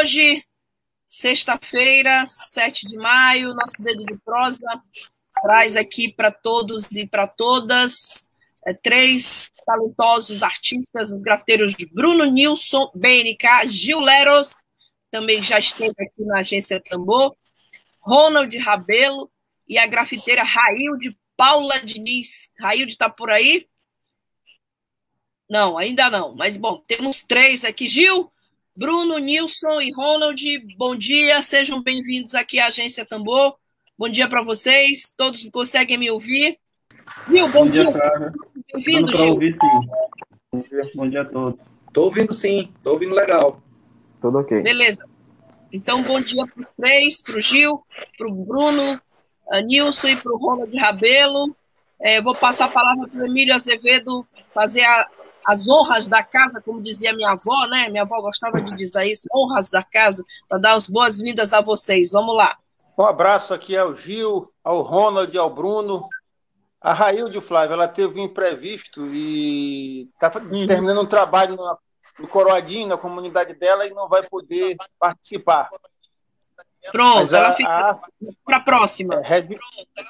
[0.00, 0.42] Hoje,
[1.06, 4.82] sexta-feira, 7 de maio, nosso Dedo de Prosa
[5.42, 8.30] traz aqui para todos e para todas
[8.66, 14.54] é, três talentosos artistas, os grafiteiros Bruno Nilson, BNK, Gil Leros,
[15.10, 17.36] também já esteve aqui na agência Tambor,
[18.00, 19.30] Ronald Rabelo
[19.68, 22.48] e a grafiteira Railde Paula Diniz.
[22.58, 23.66] Railde está por aí?
[25.48, 26.34] Não, ainda não.
[26.34, 27.86] Mas, bom, temos três aqui.
[27.86, 28.30] Gil,
[28.80, 30.42] Bruno, Nilson e Ronald,
[30.78, 31.42] bom dia.
[31.42, 33.54] Sejam bem-vindos aqui à Agência Tambor.
[33.98, 35.12] Bom dia para vocês.
[35.14, 36.56] Todos conseguem me ouvir?
[37.28, 37.84] Gil, bom, bom dia.
[37.84, 38.32] dia
[38.72, 39.32] Bem-vindo, Gil.
[39.32, 39.88] Ouvir, sim.
[40.50, 41.60] Bom dia, bom dia a todos.
[41.88, 43.62] Estou ouvindo sim, estou ouvindo legal.
[44.18, 44.62] Tudo ok.
[44.62, 45.04] Beleza.
[45.70, 47.82] Então, bom dia para os três, para o Gil,
[48.16, 48.98] para o Bruno,
[49.50, 51.54] a Nilson e para o Ronald Rabelo.
[52.02, 54.22] É, vou passar a palavra para o Emílio Azevedo
[54.54, 55.06] fazer a,
[55.46, 57.88] as honras da casa, como dizia minha avó, né?
[57.90, 62.12] Minha avó gostava de dizer isso, honras da casa, para dar as boas-vindas a vocês.
[62.12, 62.56] Vamos lá.
[62.96, 66.08] Um abraço aqui ao Gil, ao Ronald, ao Bruno.
[66.80, 70.64] A Railde, Flávio, ela teve um imprevisto e está uhum.
[70.64, 71.78] terminando um trabalho no,
[72.18, 75.68] no Coroadinho, na comunidade dela, e não vai poder participar.
[76.90, 78.00] Pronto, Mas ela a, fica
[78.44, 79.14] para a próxima.
[79.16, 79.46] É,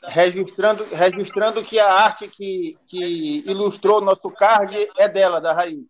[0.09, 5.85] registrando, registrando que a arte que, que ilustrou o nosso card é dela, da Raí.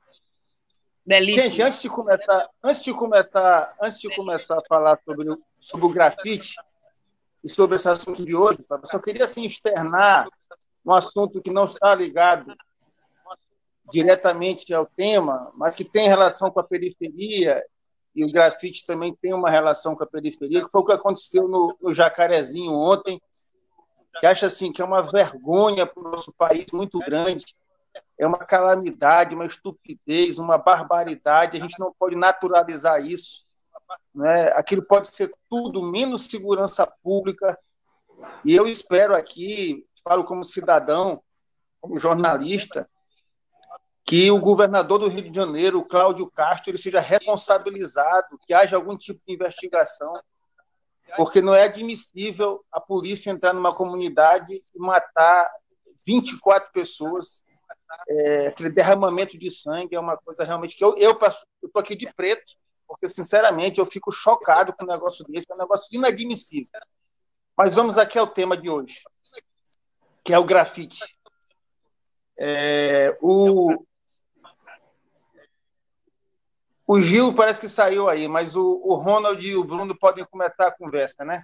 [1.05, 1.48] Belíssimo.
[1.50, 5.27] Gente, antes de começar, antes de começar, antes de começar a falar sobre,
[5.61, 6.55] sobre o grafite
[7.44, 10.27] e sobre esse assunto de hoje, eu só queria assim, externar
[10.84, 12.54] um assunto que não está ligado
[13.91, 17.62] diretamente ao tema, mas que tem relação com a periferia
[18.20, 21.48] e o grafite também tem uma relação com a periferia, que foi o que aconteceu
[21.48, 23.19] no, no Jacarezinho ontem,
[24.19, 27.47] que acha assim que é uma vergonha para o nosso país muito grande,
[28.19, 33.47] é uma calamidade, uma estupidez, uma barbaridade, a gente não pode naturalizar isso.
[34.14, 34.48] Né?
[34.48, 37.59] Aquilo pode ser tudo menos segurança pública,
[38.44, 41.22] e eu espero aqui, falo como cidadão,
[41.80, 42.86] como jornalista,
[44.10, 48.97] que o governador do Rio de Janeiro, Cláudio Castro, ele seja responsabilizado, que haja algum
[48.97, 50.12] tipo de investigação,
[51.15, 55.48] porque não é admissível a polícia entrar numa comunidade e matar
[56.04, 57.44] 24 pessoas.
[58.09, 62.12] É, aquele derramamento de sangue é uma coisa realmente que eu eu estou aqui de
[62.12, 62.53] preto,
[62.88, 66.81] porque sinceramente eu fico chocado com um negócio desse, é um negócio inadmissível.
[67.56, 69.04] Mas vamos aqui ao tema de hoje,
[70.25, 71.16] que é o grafite.
[72.37, 73.87] É, o,
[76.93, 80.67] o Gil parece que saiu aí, mas o, o Ronald e o Bruno podem começar
[80.67, 81.41] a conversa, né?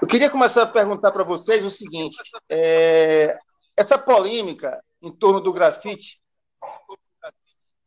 [0.00, 2.16] Eu queria começar a perguntar para vocês o seguinte:
[2.48, 3.38] é,
[3.76, 6.20] essa polêmica em torno do grafite,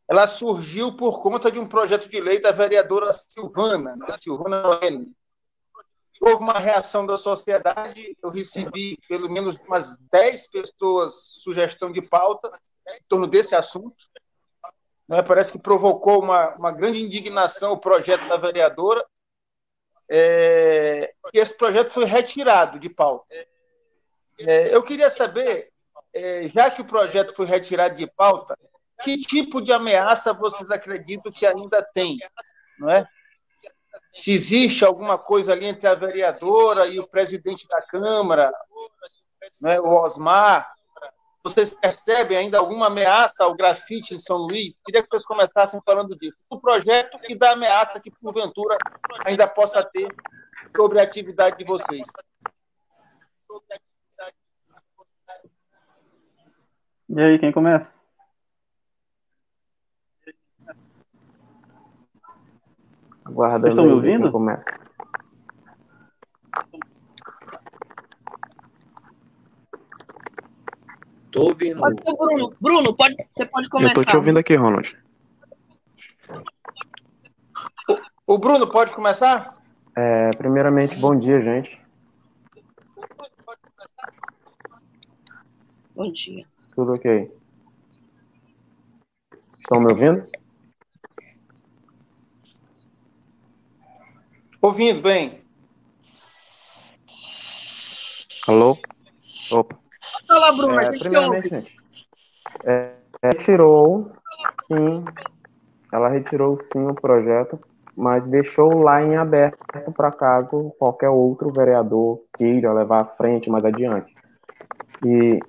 [0.08, 5.12] ela surgiu por conta de um projeto de lei da vereadora Silvana, né, Silvana Noeli.
[6.22, 12.58] Houve uma reação da sociedade, eu recebi pelo menos umas 10 pessoas sugestão de pauta
[12.88, 13.98] em torno desse assunto.
[15.08, 15.22] Né?
[15.22, 19.06] Parece que provocou uma, uma grande indignação o projeto da vereadora.
[20.10, 23.26] É, e esse projeto foi retirado de pauta.
[24.40, 25.72] É, eu queria saber,
[26.14, 28.58] é, já que o projeto foi retirado de pauta,
[29.02, 32.18] que tipo de ameaça vocês acreditam que ainda tem?
[32.80, 33.08] Não é?
[34.10, 38.52] Se existe alguma coisa ali entre a vereadora e o presidente da Câmara,
[39.60, 40.75] não é, o Osmar,
[41.46, 44.74] vocês percebem ainda alguma ameaça ao grafite em São Luís?
[44.84, 46.36] Queria que vocês começassem falando disso.
[46.50, 48.76] O projeto e da ameaça que, porventura,
[49.24, 50.08] ainda possa ter
[50.76, 52.08] sobre a atividade de vocês.
[57.08, 57.94] E aí, quem começa?
[63.24, 63.62] Aguardando.
[63.62, 64.32] Vocês estão me ouvindo?
[64.32, 64.85] Começa.
[71.36, 71.82] Tô ouvindo.
[71.82, 72.56] Pode ser, Bruno.
[72.62, 73.92] Bruno, pode, você pode começar.
[74.00, 74.98] Eu tô te ouvindo aqui, Ronald.
[78.26, 79.62] O, o Bruno, pode começar?
[79.98, 81.82] É, primeiramente, bom dia, gente.
[85.94, 86.48] Bom dia.
[86.74, 87.30] Tudo ok.
[89.60, 90.26] Estão me ouvindo?
[94.62, 95.42] Ouvindo bem.
[98.48, 98.78] Alô?
[99.52, 99.85] Opa.
[100.28, 101.76] Fala, Bruno, É, primeiramente, gente,
[102.64, 102.92] é,
[103.24, 104.12] retirou,
[104.64, 105.04] sim,
[105.92, 107.60] ela retirou sim o projeto,
[107.96, 109.58] mas deixou lá em aberto
[109.96, 114.14] para caso qualquer outro vereador queira levar à frente mais adiante.
[115.06, 115.40] E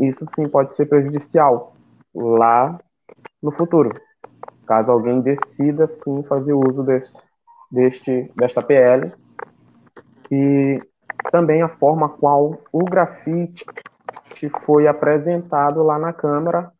[0.00, 1.74] isso sim pode ser prejudicial
[2.14, 2.78] lá
[3.42, 3.90] no futuro,
[4.66, 7.22] caso alguém decida sim fazer uso deste,
[7.70, 9.12] deste desta PL
[10.30, 10.78] e
[11.30, 13.64] também a forma qual o grafite
[14.64, 16.72] foi apresentado lá na Câmara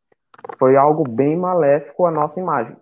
[0.58, 2.76] foi algo bem maléfico à nossa imagem.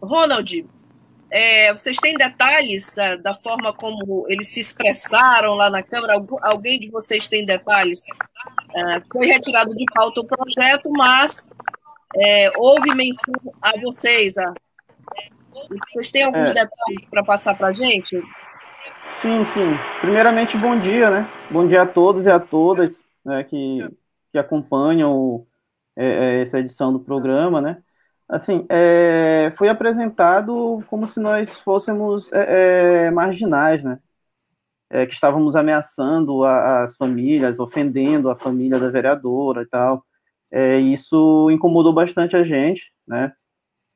[0.00, 0.66] Ronald,
[1.30, 6.14] é, vocês têm detalhes é, da forma como eles se expressaram lá na Câmara?
[6.14, 8.00] Algu- Alguém de vocês tem detalhes?
[8.74, 11.50] É, foi retirado de pauta o projeto, mas
[12.16, 14.38] é, houve menção a vocês.
[14.38, 14.54] a-
[15.92, 16.54] vocês têm alguns É.
[16.54, 18.20] detalhes para passar para a gente?
[19.20, 19.74] Sim, sim.
[20.00, 21.28] Primeiramente, bom dia, né?
[21.50, 23.88] Bom dia a todos e a todas né, que,
[24.32, 25.46] que acompanham o-
[25.96, 27.78] é, é, essa edição do programa, né?
[28.28, 33.98] Assim, é, foi apresentado como se nós fôssemos é, é, marginais, né?
[34.90, 40.04] É, que estávamos ameaçando a- as famílias, ofendendo a família da vereadora e tal.
[40.92, 43.32] Isso incomodou bastante a gente, né?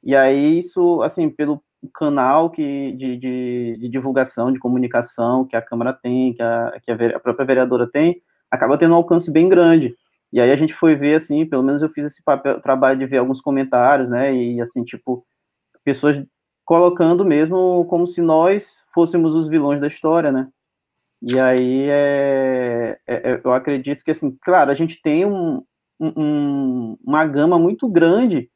[0.04, 1.62] E aí isso, assim, pelo
[1.94, 6.90] canal que, de, de, de divulgação, de comunicação que a Câmara tem, que a, que
[6.90, 8.20] a, a própria vereadora tem,
[8.50, 9.94] acaba tendo um alcance bem grande.
[10.32, 13.06] E aí a gente foi ver, assim, pelo menos eu fiz esse papel, trabalho de
[13.06, 15.24] ver alguns comentários, né, e assim, tipo,
[15.84, 16.22] pessoas
[16.64, 20.48] colocando mesmo como se nós fôssemos os vilões da história, né.
[21.22, 25.62] E aí é, é- é- eu acredito que, assim, claro, a gente tem um-
[26.00, 28.50] um- uma gama muito grande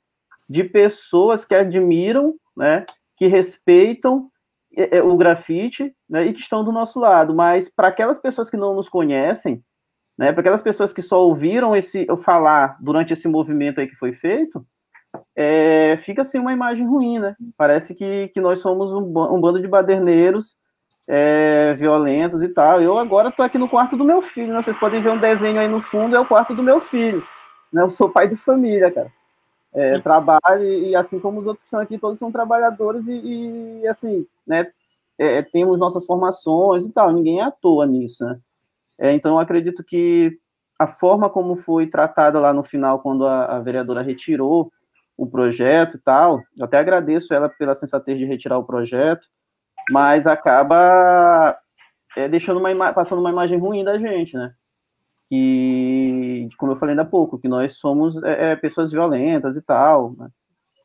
[0.49, 2.85] de pessoas que admiram, né,
[3.17, 4.31] que respeitam
[4.77, 7.35] é, é, o grafite né, e que estão do nosso lado.
[7.35, 9.63] Mas para aquelas pessoas que não nos conhecem,
[10.17, 13.97] né, para aquelas pessoas que só ouviram esse eu falar durante esse movimento aí que
[13.97, 14.65] foi feito,
[15.35, 17.35] é, fica assim uma imagem ruim, né?
[17.57, 20.55] Parece que, que nós somos um, um bando de baderneiros
[21.09, 22.83] é, violentos e tal.
[22.83, 24.61] Eu agora estou aqui no quarto do meu filho, né?
[24.61, 27.27] Vocês podem ver um desenho aí no fundo, é o quarto do meu filho.
[27.73, 27.83] Né?
[27.83, 29.11] Eu sou pai de família, cara
[29.77, 33.87] é, trabalho e assim como os outros que estão aqui todos são trabalhadores e, e,
[33.87, 34.73] assim né
[35.19, 37.11] é, temos nossas formações e tal.
[37.11, 38.39] Ninguém é à toa nisso né?
[38.99, 40.39] É, então eu acredito que
[40.79, 44.73] a forma como foi tratada lá no final quando a, a vereadora retirou
[45.15, 49.29] o projeto e tal eu até agradeço ela pela sensatez de retirar o projeto
[49.91, 51.59] mas acaba
[52.17, 54.55] é, deixando uma passando uma imagem ruim da gente né
[55.29, 59.63] que, como eu falei ainda há pouco, que nós somos é, é, pessoas violentas e
[59.63, 60.15] tal.
[60.17, 60.29] Né?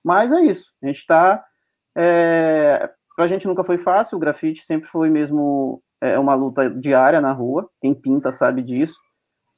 [0.04, 0.72] Mas é isso.
[0.82, 1.44] A gente está.
[1.96, 6.70] É, para a gente nunca foi fácil, o grafite sempre foi mesmo é, uma luta
[6.70, 7.70] diária na rua.
[7.80, 8.98] Quem pinta sabe disso.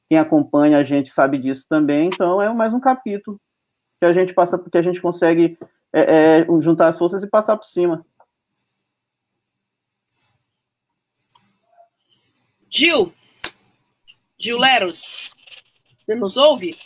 [0.08, 2.08] Quem acompanha a gente sabe disso também.
[2.08, 3.40] Então é mais um capítulo
[3.98, 5.58] que a gente passa, que a gente consegue
[5.92, 8.04] é, é, juntar as forças e passar por cima.
[12.68, 13.12] Gil,
[14.44, 15.30] Gil Leros,
[16.04, 16.76] você nos ouve?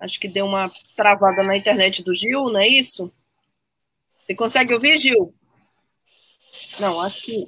[0.00, 3.12] Acho que deu uma travada na internet do Gil, não é isso?
[4.08, 5.34] Você consegue ouvir, Gil?
[6.80, 7.46] Não, acho que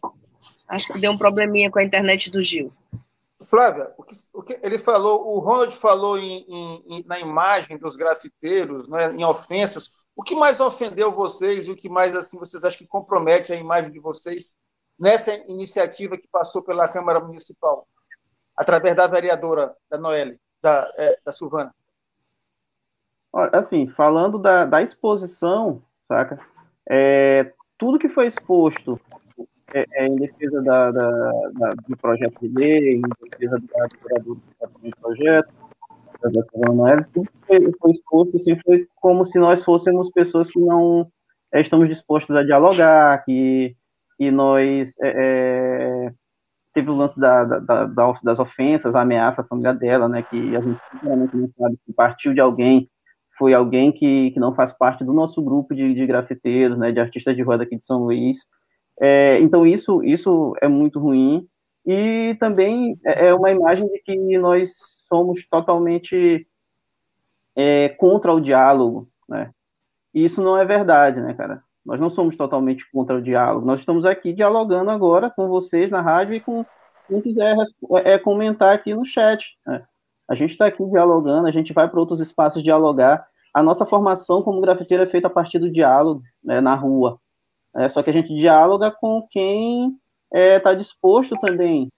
[0.68, 2.70] acho que deu um probleminha com a internet do Gil.
[3.42, 6.44] Flávia, o que, o que ele falou, o Ronald falou em-
[6.87, 9.92] em- na imagem dos grafiteiros, né, em ofensas.
[10.14, 13.56] O que mais ofendeu vocês e o que mais assim vocês acham que compromete a
[13.56, 14.54] imagem de vocês
[14.99, 17.88] nessa iniciativa que passou pela Câmara Municipal,
[18.56, 21.75] através da vereadora da Noelle, da, é, da Silvana?
[23.52, 26.38] Assim, falando da, da exposição, saca?
[26.88, 28.98] É, tudo que foi exposto
[29.75, 35.52] é, é, em defesa da, da- da- do projeto de lei, em defesa do projeto,
[36.22, 41.06] da Silvana tudo foi, foi exposto assim, foi como se nós fôssemos pessoas que não
[41.52, 43.76] é, estamos dispostos a dialogar, que,
[44.16, 46.14] que nós é, é,
[46.76, 50.23] teve o lance da, da, da- da- das ofensas, a ameaça à família dela, né,
[50.23, 52.88] que a gente não sabe se partiu de alguém,
[53.38, 57.00] foi alguém que, que não faz parte do nosso grupo de, de grafiteiros, né, de
[57.00, 58.38] artistas de rua daqui de São Luís.
[59.00, 61.47] É, então isso, isso é muito ruim
[61.87, 64.73] e também é é uma imagem de que nós
[65.09, 66.47] somos totalmente
[67.54, 69.50] é, contra o diálogo, né?
[70.14, 71.62] E isso não é verdade, né, cara?
[71.86, 73.64] Nós não somos totalmente contra o diálogo.
[73.64, 76.66] Nós estamos aqui dialogando agora com vocês na rádio e com,
[77.06, 77.56] quem quiser
[77.92, 79.56] é, é, comentar aqui no chat.
[79.64, 79.84] Né?
[80.28, 83.26] A gente está aqui dialogando, a gente vai para outros espaços dialogar.
[83.54, 87.20] A nossa formação como grafiteiro é feita a partir do diálogo né, na rua.
[87.76, 89.96] É, só que a gente dialoga com quem
[90.32, 91.88] está é, tá disposto também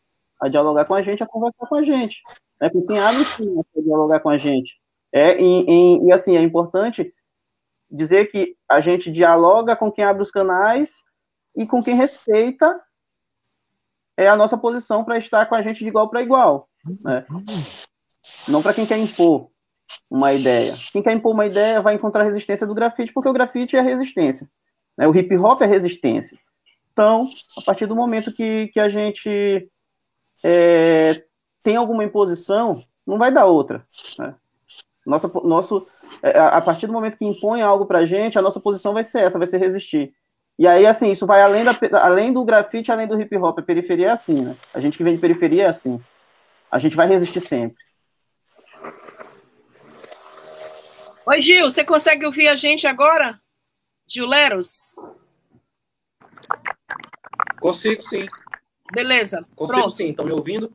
[0.41, 2.21] a dialogar com a gente, a conversar com a gente.
[2.61, 4.77] É com quem abre sim a dialogar com a gente.
[5.11, 7.13] É, e assim, é importante
[7.91, 11.05] dizer que a gente dialoga com quem abre os canais
[11.57, 12.81] e com quem respeita
[14.17, 16.69] é a nossa posição para estar com a gente de igual para igual.
[17.05, 17.25] Né?
[18.47, 19.51] Não para quem quer impor
[20.11, 20.75] uma ideia.
[20.93, 24.49] Quem quer impor uma ideia vai encontrar resistência do grafite, porque o grafite é resistência.
[24.97, 25.07] Né?
[25.07, 26.39] O hip hop é resistência.
[26.93, 29.71] Então, a partir do momento que, que a gente
[30.45, 31.25] é,
[31.63, 33.87] tem alguma imposição, não vai dar outra.
[34.19, 34.35] Né?
[35.07, 35.87] Nossa, nosso,
[36.23, 39.21] a partir do momento que impõe algo para a gente, a nossa posição vai ser
[39.21, 40.13] essa, vai ser resistir.
[40.59, 41.73] E aí, assim, isso vai além, da,
[42.05, 43.59] além do grafite, além do hip hop.
[43.59, 44.57] A periferia é assim, né?
[44.75, 46.01] A gente que vem de periferia é assim.
[46.71, 47.83] A gente vai resistir sempre.
[51.27, 53.41] Oi, Gil, você consegue ouvir a gente agora?
[54.09, 54.95] Gil Leros?
[57.61, 58.27] Consigo, sim.
[58.93, 59.47] Beleza.
[59.55, 59.95] Consigo, pronto.
[59.95, 60.11] sim.
[60.11, 60.73] Estão me ouvindo?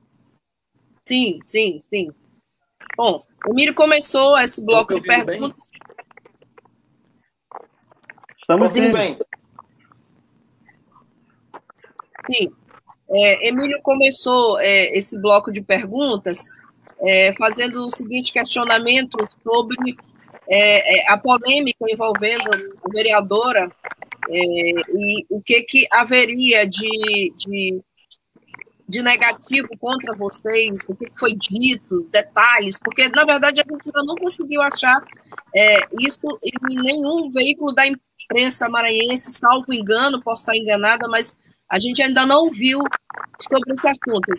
[1.01, 2.11] Sim, sim, sim.
[2.95, 5.69] Bom, o Miro começou esse bloco de perguntas.
[5.71, 5.93] Bem?
[8.39, 9.17] Estamos ouvindo bem.
[12.31, 12.51] Sim.
[13.09, 16.57] É, Emílio começou é, esse bloco de perguntas
[17.01, 19.95] é, fazendo o seguinte questionamento sobre
[20.47, 22.49] é, é, a polêmica envolvendo
[22.83, 23.69] a vereadora
[24.29, 27.81] é, e o que, que haveria de, de,
[28.87, 34.03] de negativo contra vocês, o que, foi dito, detalhes, porque, na verdade, a gente ainda
[34.03, 35.01] não conseguiu achar
[35.99, 42.01] isso em nenhum veículo da imprensa maranhense, salvo engano, posso estar enganada, mas a gente
[42.01, 42.79] ainda não viu
[43.41, 44.33] sobre esse assunto.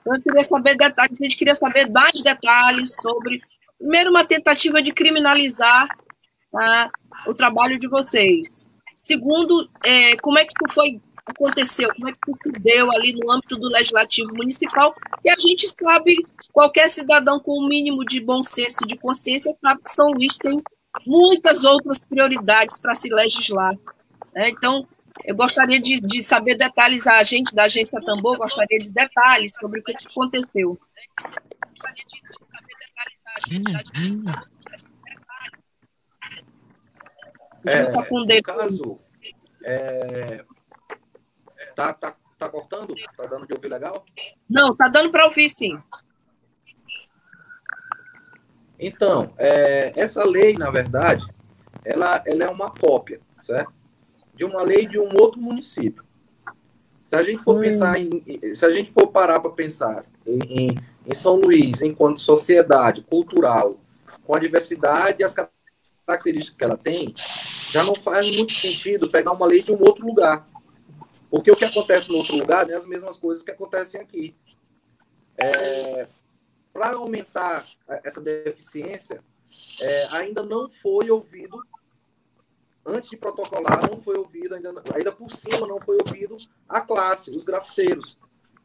[0.00, 3.40] Então, eu queria saber detalhes, a gente queria saber mais detalhes sobre,
[3.78, 5.88] primeiro, uma tentativa de criminalizar
[6.50, 6.90] tá,
[7.26, 8.66] o trabalho de vocês.
[8.94, 13.30] Segundo, é, como é que isso foi aconteceu, como é que se deu ali no
[13.30, 16.16] âmbito do legislativo municipal, e a gente sabe,
[16.52, 20.36] qualquer cidadão com o um mínimo de bom senso de consciência sabe que São Luís
[20.36, 20.62] tem
[21.06, 23.74] muitas outras prioridades para se legislar.
[24.34, 24.50] Né?
[24.50, 24.86] Então,
[25.24, 29.80] eu gostaria de, de, saber detalhes, a gente da agência Tambor gostaria de detalhes sobre
[29.80, 30.78] o que aconteceu.
[31.70, 34.60] Gostaria de, saber detalhes, a gente da agência
[37.66, 38.98] é, tá com no caso,
[39.64, 40.44] é,
[41.74, 42.94] tá, tá, tá cortando?
[43.16, 44.04] Tá dando de ouvir legal?
[44.48, 45.78] Não, tá dando para ouvir sim.
[48.78, 51.26] Então, é, essa lei, na verdade,
[51.84, 53.80] ela, ela é uma cópia, certo?
[54.40, 56.02] de uma lei de um outro município.
[57.04, 57.60] Se a gente for hum.
[57.60, 58.22] pensar em,
[58.54, 60.74] se a gente for parar para pensar em,
[61.06, 63.78] em, São Luís enquanto sociedade cultural,
[64.24, 65.34] com a diversidade e as
[66.06, 67.14] características que ela tem,
[67.70, 70.48] já não faz muito sentido pegar uma lei de um outro lugar.
[71.30, 74.36] Porque o que acontece no outro lugar é as mesmas coisas que acontecem aqui.
[75.38, 76.08] É,
[76.72, 77.66] para aumentar
[78.04, 79.22] essa deficiência,
[79.80, 81.62] é, ainda não foi ouvido
[82.84, 86.36] antes de protocolar, não foi ouvido, ainda, ainda por cima não foi ouvido
[86.68, 88.18] a classe, os grafiteiros.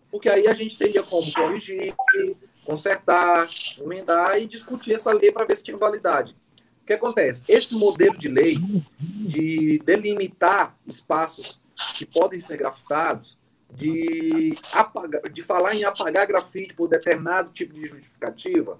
[0.10, 1.94] Porque aí a gente teria como corrigir,
[2.64, 3.48] consertar,
[3.80, 6.36] emendar e discutir essa lei para ver se tinha validade.
[6.82, 7.44] O que acontece?
[7.48, 8.58] Esse modelo de lei
[9.00, 11.60] de delimitar espaços
[11.96, 13.38] que podem ser grafitados,
[13.70, 18.80] de, apagar, de falar em apagar grafite por determinado tipo de justificativa,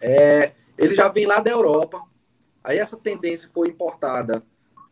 [0.00, 2.02] é, ele já vem lá da Europa,
[2.64, 4.42] Aí essa tendência foi importada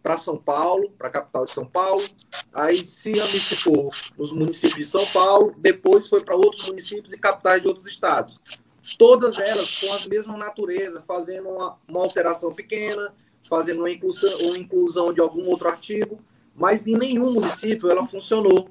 [0.03, 2.05] para São Paulo, para a capital de São Paulo,
[2.53, 7.63] aí se ramificou nos municípios de São Paulo, depois foi para outros municípios e capitais
[7.63, 8.39] de outros estados.
[8.99, 13.15] Todas elas com a mesma natureza, fazendo uma, uma alteração pequena,
[13.49, 16.21] fazendo uma inclusão, uma inclusão de algum outro artigo,
[16.55, 18.69] mas em nenhum município ela funcionou.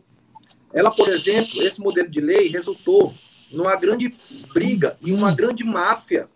[0.73, 3.13] Ela, por exemplo, esse modelo de lei resultou
[3.51, 4.11] numa grande
[4.53, 6.29] briga e uma grande máfia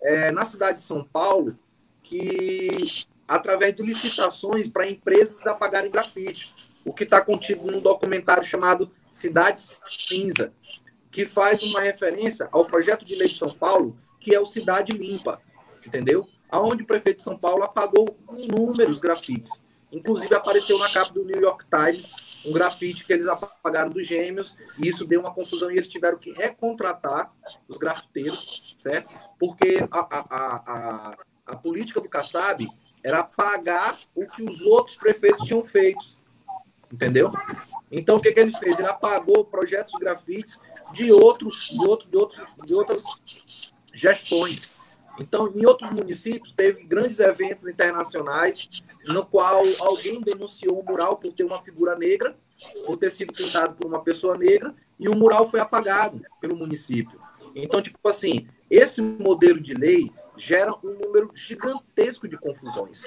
[0.00, 1.58] é, na cidade de São Paulo,
[2.02, 6.52] que, através de licitações para empresas apagarem grafite,
[6.84, 10.52] o que está contido num documentário chamado Cidades Cinza,
[11.10, 14.92] que faz uma referência ao projeto de lei de São Paulo, que é o Cidade
[14.92, 15.40] Limpa,
[15.86, 16.28] entendeu?
[16.50, 19.62] Aonde o prefeito de São Paulo apagou inúmeros grafites.
[19.92, 22.10] Inclusive apareceu na capa do New York Times
[22.44, 26.18] um grafite que eles apagaram dos gêmeos, e isso deu uma confusão e eles tiveram
[26.18, 27.30] que recontratar
[27.68, 29.14] os grafiteiros, certo?
[29.38, 32.66] Porque a, a, a, a política do Kassab
[33.04, 36.04] era pagar o que os outros prefeitos tinham feito.
[36.90, 37.30] Entendeu?
[37.90, 38.78] Então, o que, que ele fez?
[38.78, 40.58] Ele apagou projetos de grafites
[40.92, 43.02] de outros, de, outro, de, outros, de outras
[43.94, 44.70] gestões.
[45.18, 48.68] Então, em outros municípios, teve grandes eventos internacionais
[49.04, 52.36] no qual alguém denunciou o mural por ter uma figura negra,
[52.86, 57.20] por ter sido pintado por uma pessoa negra, e o mural foi apagado pelo município.
[57.54, 63.04] Então, tipo assim, esse modelo de lei gera um número gigantesco de confusões,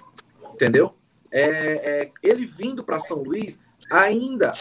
[0.54, 0.94] entendeu?
[1.32, 3.60] É, é, ele vindo para São Luís
[3.92, 4.54] ainda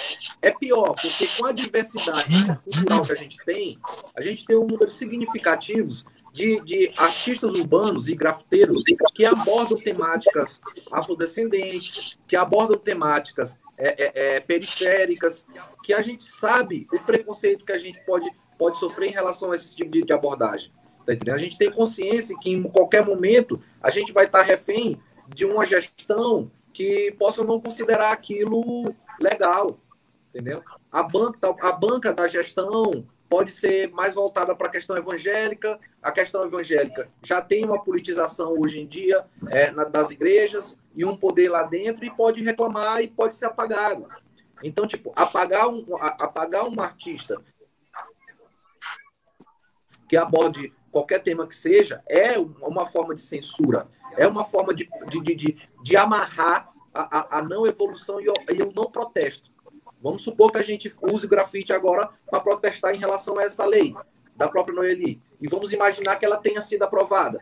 [0.43, 3.79] é pior, porque com a diversidade cultural que a gente tem,
[4.17, 5.91] a gente tem um número significativo
[6.35, 8.83] de, de artistas urbanos e grafiteiros
[9.15, 10.61] que abordam temáticas
[10.91, 15.47] afrodescendentes, que abordam temáticas é, é, é, periféricas,
[15.85, 19.55] que a gente sabe o preconceito que a gente pode, pode sofrer em relação a
[19.55, 20.73] esse tipo de, de abordagem.
[21.07, 25.01] Tá a gente tem consciência que em qualquer momento a gente vai estar refém
[25.33, 29.79] de uma gestão que possa não considerar aquilo legal,
[30.31, 30.65] entendeu?
[30.91, 35.81] A banca, a banca da gestão pode ser mais voltada para a questão evangélica.
[36.01, 41.05] A questão evangélica já tem uma politização hoje em dia é, na, das igrejas e
[41.05, 44.07] um poder lá dentro e pode reclamar e pode ser apagado.
[44.63, 47.43] Então, tipo, apagar um, apagar um artista
[50.09, 54.89] que aborde qualquer tema que seja é uma forma de censura, é uma forma de,
[55.09, 59.51] de, de, de amarrar a, a, a, não evolução e e o não protesto.
[60.05, 63.95] Vamos supor que a gente use grafite agora para protestar em relação a essa lei
[64.37, 65.19] da própria Noeli.
[65.41, 67.41] E vamos imaginar que ela tenha sido aprovada.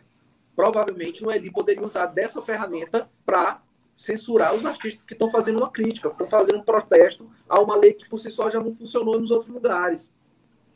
[0.54, 3.60] Provavelmente Noeli poderia usar dessa ferramenta para
[3.96, 7.94] censurar os artistas que estão fazendo uma crítica, estão fazendo um protesto a uma lei
[7.94, 10.14] que por si só já não funcionou nos outros lugares.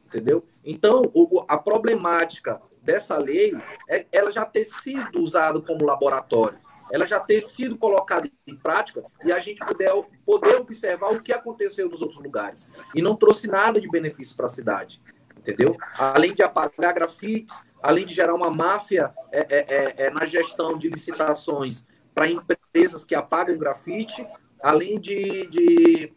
[0.06, 0.44] Entendeu?
[0.64, 1.04] Então,
[1.46, 3.56] a problemática dessa lei
[3.88, 9.04] é ela já ter sido usada como laboratório ela já ter sido colocada em prática
[9.24, 9.92] e a gente puder
[10.24, 12.68] poder observar o que aconteceu nos outros lugares.
[12.94, 15.00] E não trouxe nada de benefício para a cidade,
[15.36, 15.76] entendeu?
[15.96, 20.78] Além de apagar grafites, além de gerar uma máfia é, é, é, é na gestão
[20.78, 21.84] de licitações
[22.14, 24.26] para empresas que apagam grafite,
[24.62, 26.12] além de, de,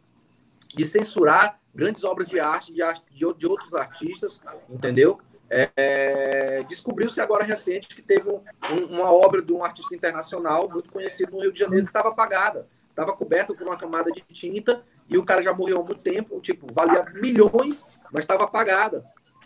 [0.75, 5.19] de censurar grandes obras de arte de, de, de outros artistas, entendeu?
[5.49, 10.91] É, Descobriu-se agora recente que teve um, um, uma obra de um artista internacional muito
[10.91, 14.83] conhecido no Rio de Janeiro que estava apagada, estava coberta por uma camada de tinta
[15.09, 19.03] e o cara já morreu há muito tempo, tipo, valia milhões, mas estava apagada,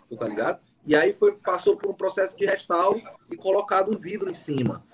[0.08, 0.60] tu tá ligado?
[0.86, 4.84] E aí foi, passou por um processo de restauro e colocado um vidro em cima,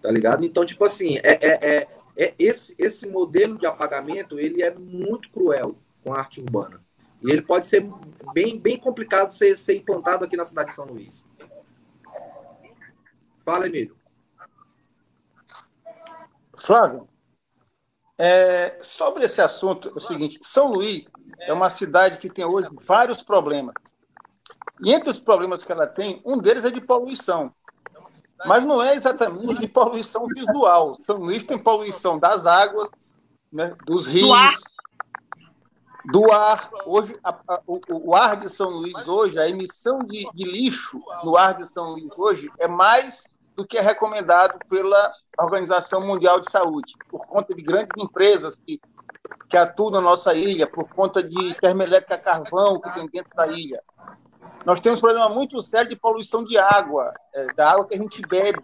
[0.00, 0.44] tá ligado?
[0.44, 5.28] Então, tipo assim, é, é, é, é esse, esse modelo de apagamento, ele é muito
[5.30, 6.80] cruel com a arte urbana.
[7.22, 7.88] E ele pode ser
[8.32, 11.24] bem, bem complicado ser, ser implantado aqui na cidade de São Luís.
[13.44, 13.96] Fala, Emílio.
[16.56, 17.08] Flávio,
[18.22, 21.06] é, sobre esse assunto, é o seguinte: São Luís
[21.38, 23.74] é uma cidade que tem hoje vários problemas.
[24.82, 27.50] E entre os problemas que ela tem, um deles é de poluição.
[28.44, 30.98] Mas não é exatamente de poluição visual.
[31.00, 32.90] São Luís tem poluição das águas,
[33.50, 34.54] né, dos rios, do ar.
[36.86, 41.00] Hoje, a, a, o, o, ar de São Luís hoje, a emissão de, de, lixo
[41.24, 46.40] no ar de São Luís hoje é mais do que é recomendado pela Organização Mundial
[46.40, 48.80] de Saúde, por conta de grandes empresas que,
[49.48, 53.82] que atuam na nossa ilha, por conta de termoelétrica carvão que tem dentro da ilha.
[54.64, 58.00] Nós temos um problema muito sério de poluição de água, é, da água que a
[58.00, 58.62] gente bebe.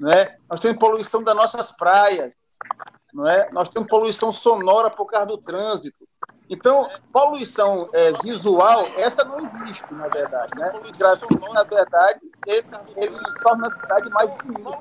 [0.00, 0.36] Né?
[0.48, 2.34] Nós temos poluição das nossas praias,
[3.12, 3.50] não é?
[3.50, 6.05] Nós temos poluição sonora por causa do trânsito.
[6.48, 10.52] Então, poluição é, visual, essa não existe, na verdade.
[10.56, 10.72] Né?
[10.76, 14.78] O grafite, na verdade, ele, ele torna a cidade mais bonita.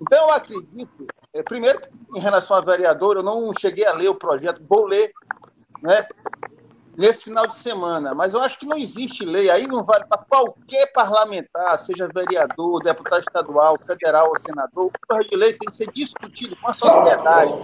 [0.00, 1.80] Então, eu acredito, é, primeiro,
[2.14, 5.12] em relação a vereador, eu não cheguei a ler o projeto, vou ler
[5.82, 6.06] né,
[6.96, 10.18] nesse final de semana, mas eu acho que não existe lei, aí não vale para
[10.18, 15.76] qualquer parlamentar, seja vereador, deputado estadual, federal ou senador, o projeto de lei tem que
[15.76, 17.54] ser discutido com a sociedade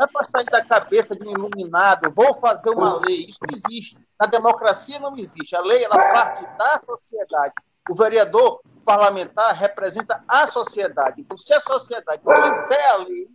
[0.00, 3.26] vai passar da cabeça de um iluminado, vou fazer uma lei.
[3.28, 4.00] Isso não existe.
[4.18, 5.54] Na democracia não existe.
[5.54, 7.54] A lei ela parte da sociedade.
[7.88, 11.20] O vereador parlamentar representa a sociedade.
[11.20, 13.28] Então, se a sociedade fizer a lei,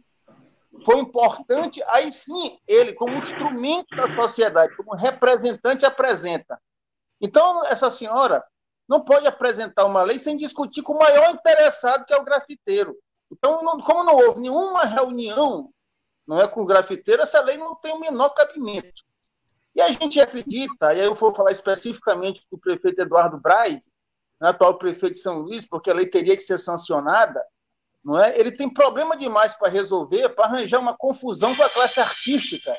[0.83, 6.59] foi importante, aí sim ele, como instrumento da sociedade, como representante, apresenta.
[7.21, 8.43] Então, essa senhora
[8.87, 12.95] não pode apresentar uma lei sem discutir com o maior interessado, que é o grafiteiro.
[13.31, 15.71] Então, como não houve nenhuma reunião
[16.27, 19.03] não é com o grafiteiro, essa lei não tem o menor cabimento.
[19.75, 23.83] E a gente acredita, e aí eu vou falar especificamente do prefeito Eduardo Braide,
[24.39, 27.43] né, atual prefeito de São Luís, porque a lei teria que ser sancionada,
[28.05, 28.39] não é?
[28.39, 32.71] Ele tem problema demais para resolver, para arranjar uma confusão com a classe artística,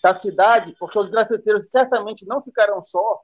[0.00, 3.20] da cidade, porque os grafiteiros certamente não ficarão só.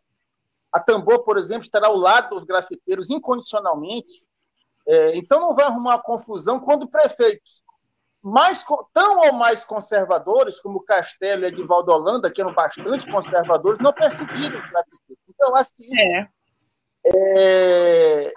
[0.72, 4.24] A Tambor, por exemplo, estará ao lado dos grafiteiros incondicionalmente.
[4.88, 7.62] É, então não vai arrumar uma confusão quando prefeitos
[8.22, 13.92] mais, tão ou mais conservadores, como Castelo e Edivaldo Holanda, que eram bastante conservadores, não
[13.92, 15.22] perseguiram os grafiteiros.
[15.28, 16.00] Então, eu acho que isso.
[16.00, 16.28] É.
[17.02, 18.32] É,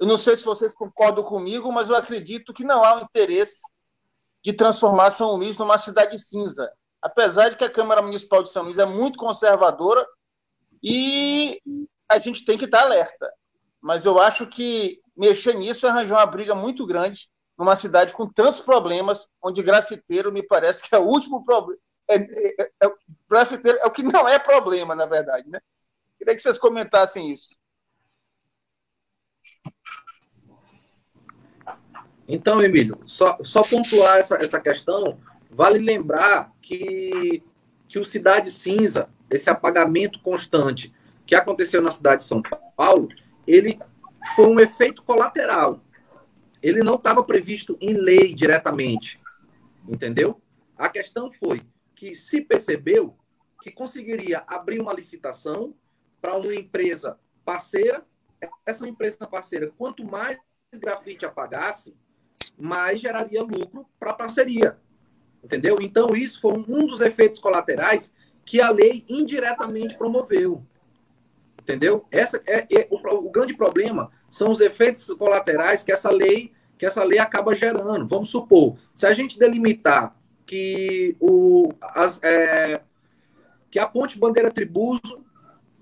[0.00, 3.62] eu não sei se vocês concordam comigo, mas eu acredito que não há um interesse
[4.42, 6.70] de transformar São Luís numa cidade cinza.
[7.02, 10.06] Apesar de que a Câmara Municipal de São Luís é muito conservadora
[10.82, 11.60] e
[12.08, 13.30] a gente tem que estar alerta.
[13.80, 18.26] Mas eu acho que mexer nisso é arranjar uma briga muito grande numa cidade com
[18.28, 21.80] tantos problemas, onde grafiteiro me parece que é o último problema.
[22.08, 22.94] É, é, é,
[23.28, 25.48] grafiteiro é o que não é problema, na verdade.
[25.48, 25.60] Né?
[26.16, 27.56] Queria que vocês comentassem isso.
[32.28, 35.18] Então, Emílio, só, só pontuar essa, essa questão,
[35.50, 37.42] vale lembrar que,
[37.88, 40.94] que o Cidade Cinza, esse apagamento constante
[41.26, 42.42] que aconteceu na cidade de São
[42.76, 43.08] Paulo,
[43.46, 43.78] ele
[44.36, 45.82] foi um efeito colateral.
[46.62, 49.18] Ele não estava previsto em lei diretamente,
[49.88, 50.40] entendeu?
[50.76, 51.62] A questão foi
[51.94, 53.16] que se percebeu
[53.62, 55.74] que conseguiria abrir uma licitação
[56.20, 58.04] para uma empresa parceira.
[58.66, 60.38] Essa empresa parceira, quanto mais
[60.78, 61.96] grafite apagasse,
[62.58, 64.76] mais geraria lucro para a parceria.
[65.42, 65.78] Entendeu?
[65.80, 68.12] Então, isso foi um dos efeitos colaterais
[68.44, 70.62] que a lei indiretamente promoveu.
[71.60, 72.06] Entendeu?
[72.10, 76.86] Essa é, é o, o, grande problema são os efeitos colaterais que essa lei que
[76.86, 80.16] essa lei acaba gerando.Amos supor, se a gente delimitar
[80.46, 82.80] que o as, é,
[83.70, 85.24] que a ponte Bandeira Tribuso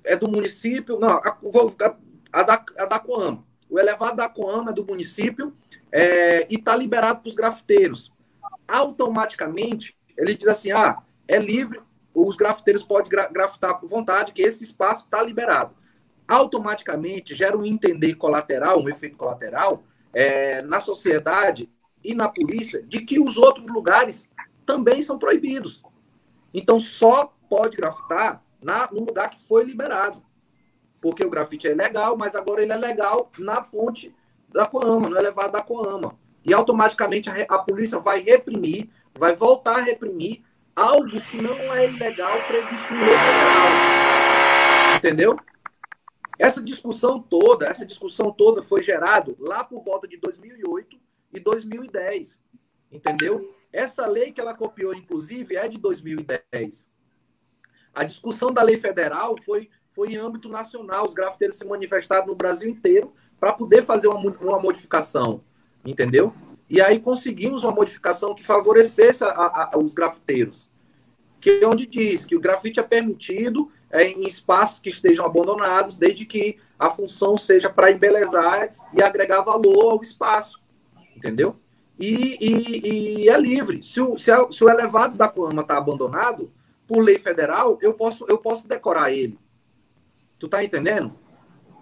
[0.03, 2.99] é do município, não, a, a, a, da, a da
[3.77, 5.53] o elevado da Coama do município
[5.93, 8.11] é, e está liberado para os grafiteiros.
[8.67, 11.81] Automaticamente, ele diz assim: ah, é livre,
[12.15, 15.77] os grafiteiros podem gra grafitar por vontade, que esse espaço está liberado.
[16.27, 21.71] Automaticamente gera um entender colateral, um efeito colateral, é, na sociedade
[22.03, 24.31] e na polícia, de que os outros lugares
[24.65, 25.83] também são proibidos.
[26.55, 30.23] Então, só pode grafitar na, no lugar que foi liberado.
[31.07, 34.13] Porque o grafite é legal, mas agora ele é legal na ponte
[34.49, 36.19] da Coama, no elevado da Coama.
[36.45, 40.43] E automaticamente a, a polícia vai reprimir, vai voltar a reprimir
[40.75, 43.69] algo que não é ilegal previsto no lei federal.
[44.97, 45.39] Entendeu?
[46.41, 50.99] Essa discussão toda, essa discussão toda foi gerada lá por volta de 2008
[51.33, 52.43] e 2010.
[52.91, 53.55] Entendeu?
[53.73, 56.91] Essa lei que ela copiou, inclusive, é de 2010.
[57.95, 61.07] A discussão da lei federal foi, foi em âmbito nacional.
[61.07, 65.41] Os grafiteiros se manifestaram no Brasil inteiro para poder fazer uma, uma modificação,
[65.85, 66.35] entendeu?
[66.69, 69.31] E aí conseguimos uma modificação que favorecesse a,
[69.73, 70.69] a, os grafiteiros,
[71.41, 75.97] que é onde diz que o grafite é permitido é, em espaços que estejam abandonados,
[75.97, 80.61] desde que a função seja para embelezar e agregar valor ao espaço,
[81.17, 81.57] entendeu?
[81.99, 83.83] E, e, e é livre.
[83.83, 86.53] Se o, se, a, se o elevado da cama está abandonado,
[86.87, 89.39] por lei federal, eu posso, eu posso decorar ele.
[90.39, 91.19] Tu tá entendendo?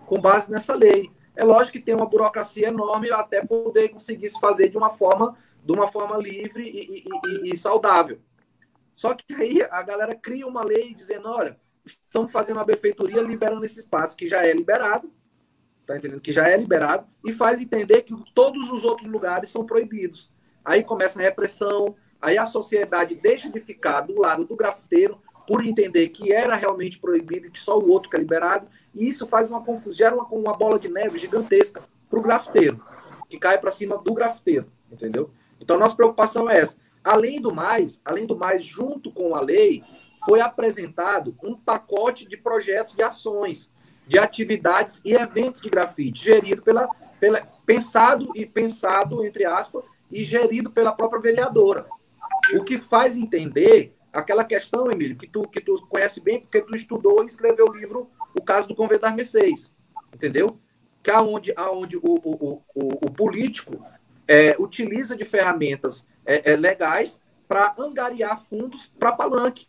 [0.06, 1.10] Com base nessa lei.
[1.36, 5.36] É lógico que tem uma burocracia enorme até poder conseguir se fazer de uma forma,
[5.64, 8.20] de uma forma livre e, e, e, e saudável.
[8.94, 13.64] Só que aí a galera cria uma lei dizendo, olha, estamos fazendo uma benfeitoria liberando
[13.64, 15.12] esse espaço que já é liberado,
[15.84, 16.20] tá entendendo?
[16.20, 20.32] Que já é liberado, e faz entender que todos os outros lugares são proibidos.
[20.64, 25.64] Aí começa a repressão, aí a sociedade deixa de ficar do lado do grafiteiro, por
[25.64, 29.26] entender que era realmente proibido e que só o outro que é liberado, e isso
[29.26, 32.78] faz uma confusão, gera uma, uma bola de neve gigantesca para o grafiteiro,
[33.28, 35.30] que cai para cima do grafiteiro, entendeu?
[35.60, 36.76] Então, nossa preocupação é essa.
[37.02, 39.82] Além do mais, além do mais, junto com a lei,
[40.24, 43.70] foi apresentado um pacote de projetos de ações,
[44.06, 46.88] de atividades e eventos de grafite, gerido pela,
[47.20, 51.86] pela pensado e pensado entre aspas e gerido pela própria vereadora.
[52.56, 56.74] O que faz entender aquela questão, Emílio, que tu, que tu conhece bem, porque tu
[56.74, 59.74] estudou e escreveu o livro O Caso do Convento das Mercês,
[60.14, 60.58] entendeu?
[61.02, 63.84] Que é onde, aonde o, o, o, o político
[64.26, 69.66] é, utiliza de ferramentas é, é, legais para angariar fundos para palanque.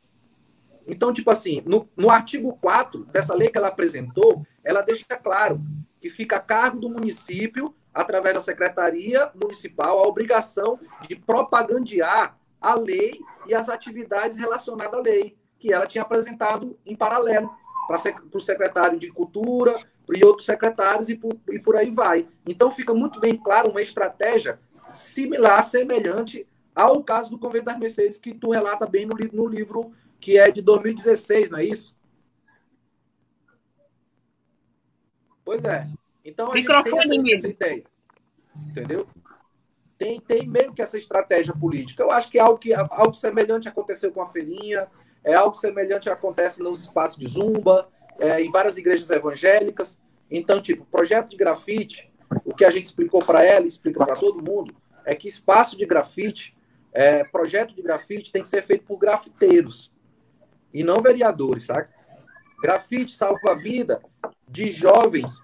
[0.88, 5.60] Então, tipo assim, no, no artigo 4 dessa lei que ela apresentou, ela deixa claro
[5.99, 12.73] que fica a cargo do município, através da Secretaria Municipal, a obrigação de propagandear a
[12.73, 17.56] lei e as atividades relacionadas à lei, que ela tinha apresentado em paralelo
[17.88, 17.99] para
[18.34, 22.28] o secretário de Cultura e outros secretários e por, e por aí vai.
[22.45, 24.60] Então fica muito bem claro uma estratégia
[24.91, 29.93] similar, semelhante ao caso do Convento das Mercedes, que tu relata bem no, no livro
[30.19, 31.95] que é de 2016, não é isso?
[35.43, 35.88] Pois é.
[36.23, 37.84] Então, a Microfone, gente tem essa, essa ideia.
[38.69, 39.08] Entendeu?
[39.97, 42.03] Tem, tem meio que essa estratégia política.
[42.03, 44.88] Eu acho que é algo, que, algo semelhante aconteceu com a feirinha,
[45.23, 49.99] é algo semelhante acontece nos espaços de zumba, é, em várias igrejas evangélicas.
[50.29, 52.12] Então, tipo, projeto de grafite,
[52.43, 55.86] o que a gente explicou para ela, explica para todo mundo, é que espaço de
[55.86, 56.55] grafite,
[56.91, 59.91] é, projeto de grafite tem que ser feito por grafiteiros
[60.73, 61.88] e não vereadores, sabe?
[62.62, 64.01] Grafite salva a vida
[64.47, 65.39] de jovens,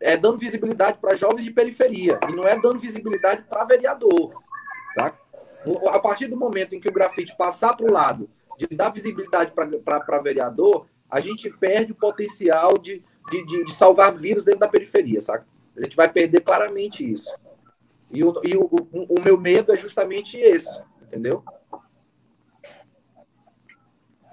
[0.00, 4.42] é dando visibilidade para jovens de periferia e não é dando visibilidade para vereador,
[4.94, 5.16] sabe?
[5.90, 9.52] A partir do momento em que o grafite passar para o lado de dar visibilidade
[9.52, 14.68] para vereador, a gente perde o potencial de, de, de, de, salvar vidas dentro da
[14.68, 15.44] periferia, sabe?
[15.76, 17.32] A gente vai perder claramente isso.
[18.10, 21.44] E, o, e o, o, o meu medo é justamente esse, entendeu?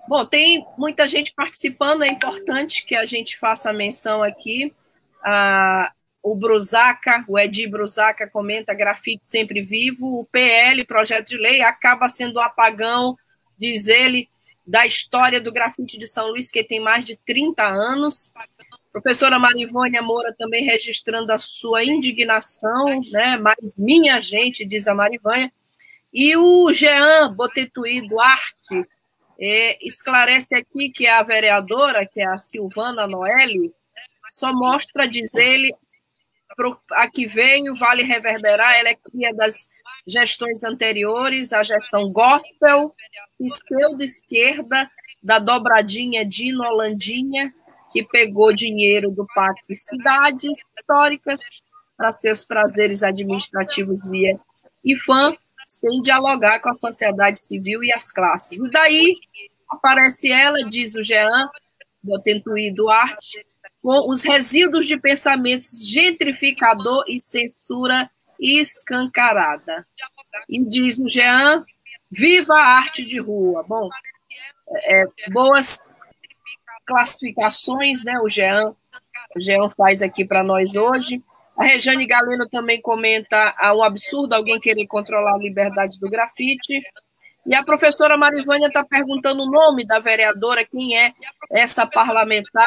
[0.07, 4.73] Bom, tem muita gente participando, é importante que a gente faça menção aqui.
[6.21, 10.19] O Brusaca, o Edi Brusaca comenta grafite sempre vivo.
[10.19, 13.15] O PL, projeto de lei, acaba sendo um apagão
[13.57, 14.29] diz ele,
[14.65, 18.33] da história do grafite de São Luís, que tem mais de 30 anos.
[18.91, 23.37] Professora Marivônia Moura também registrando a sua indignação, né?
[23.37, 25.51] Mas minha gente, diz a Marivânia.
[26.13, 28.87] E o Jean Botetuí Duarte
[29.39, 33.73] é, esclarece aqui que a vereadora, que é a Silvana Noelle,
[34.27, 35.73] só mostra, diz ele,
[36.93, 39.69] a que veio, vale reverberar, ela é cria das
[40.07, 42.93] gestões anteriores, a gestão gospel,
[43.39, 44.89] pseudo-esquerda,
[45.21, 47.53] da dobradinha Dino Holandinha,
[47.91, 51.39] que pegou dinheiro do PAC Cidades Históricas
[51.97, 54.37] para seus prazeres administrativos via
[54.83, 55.35] IFAM,
[55.65, 58.61] sem dialogar com a sociedade civil e as classes.
[58.61, 59.15] E daí
[59.69, 61.49] aparece ela, diz o Jean,
[62.03, 63.43] do Tentuí Duarte,
[63.85, 69.85] com os resíduos de pensamentos gentrificador e censura escancarada.
[70.49, 71.63] E diz o Jean,
[72.09, 73.63] viva a arte de rua.
[73.67, 73.87] Bom,
[74.85, 75.77] é, boas
[76.83, 78.19] classificações, né?
[78.21, 78.65] O Jean,
[79.35, 81.21] o Jean faz aqui para nós hoje.
[81.55, 86.81] A Rejane Galeno também comenta ah, um absurdo alguém querer controlar a liberdade do grafite.
[87.45, 91.13] E a professora Marivânia está perguntando o nome da vereadora, quem é
[91.51, 92.65] essa parlamentar.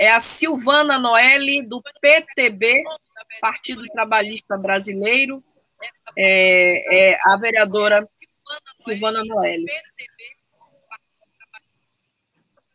[0.00, 2.82] É a Silvana Noelle, do PTB,
[3.38, 5.44] Partido Trabalhista Brasileiro,
[6.16, 8.08] é, é a vereadora
[8.78, 9.70] Silvana Noelle.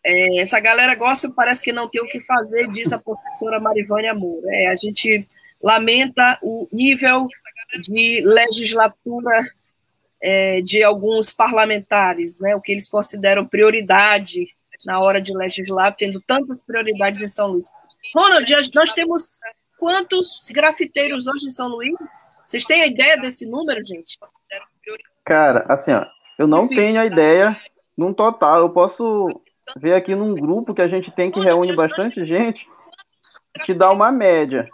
[0.03, 4.13] É, essa galera gosta, parece que não tem o que fazer, diz a professora Marivânia
[4.13, 4.47] Moura.
[4.51, 5.27] É, a gente
[5.59, 7.27] lamenta o nível
[7.89, 9.43] de legislatura
[10.21, 14.45] é, de alguns parlamentares, né, o que eles consideram prioridade
[14.85, 17.67] na hora de legislar, tendo tantas prioridades em São Luís.
[18.15, 19.39] Ronald, nós temos
[19.77, 21.95] quantos grafiteiros hoje em São Luís?
[22.45, 24.17] Vocês têm a ideia desse número, gente?
[25.23, 26.05] Cara, assim, ó,
[26.38, 26.83] eu não Difícil.
[26.83, 27.59] tenho a ideia
[27.97, 28.59] num total.
[28.59, 29.41] Eu posso
[29.77, 32.67] ver aqui num grupo que a gente tem que reúne bastante gente,
[33.63, 34.69] te dá uma média.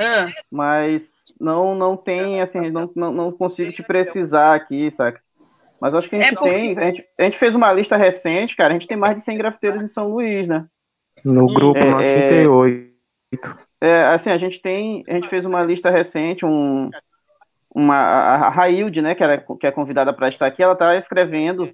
[0.00, 0.28] Ah.
[0.50, 5.20] Mas não não tem, assim, não, não, não consigo te precisar aqui, saca?
[5.82, 6.48] Mas acho que a gente é porque...
[6.48, 6.78] tem.
[6.78, 8.70] A gente, a gente fez uma lista recente, cara.
[8.70, 10.64] A gente tem mais de 100 grafiteiros em São Luís, né?
[11.24, 12.92] No grupo é, nós 38.
[13.80, 16.88] É, assim, a gente tem, a gente fez uma lista recente, um,
[17.74, 21.64] uma, a Railde, né, que, era, que é convidada para estar aqui, ela está escrevendo,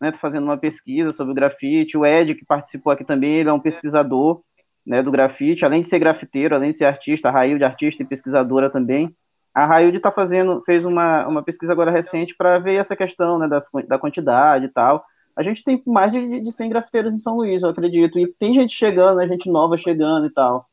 [0.00, 3.50] né, tá fazendo uma pesquisa sobre o grafite, o Ed, que participou aqui também, ele
[3.50, 4.40] é um pesquisador,
[4.86, 8.06] né, do grafite, além de ser grafiteiro, além de ser artista, a Railde, artista e
[8.06, 9.14] pesquisadora também,
[9.62, 13.48] a Railde tá fazendo, fez uma, uma pesquisa agora recente para ver essa questão, né,
[13.48, 15.04] das, da quantidade e tal,
[15.36, 18.54] a gente tem mais de, de 100 grafiteiros em São Luís, eu acredito, e tem
[18.54, 20.68] gente chegando, né, gente nova chegando e tal,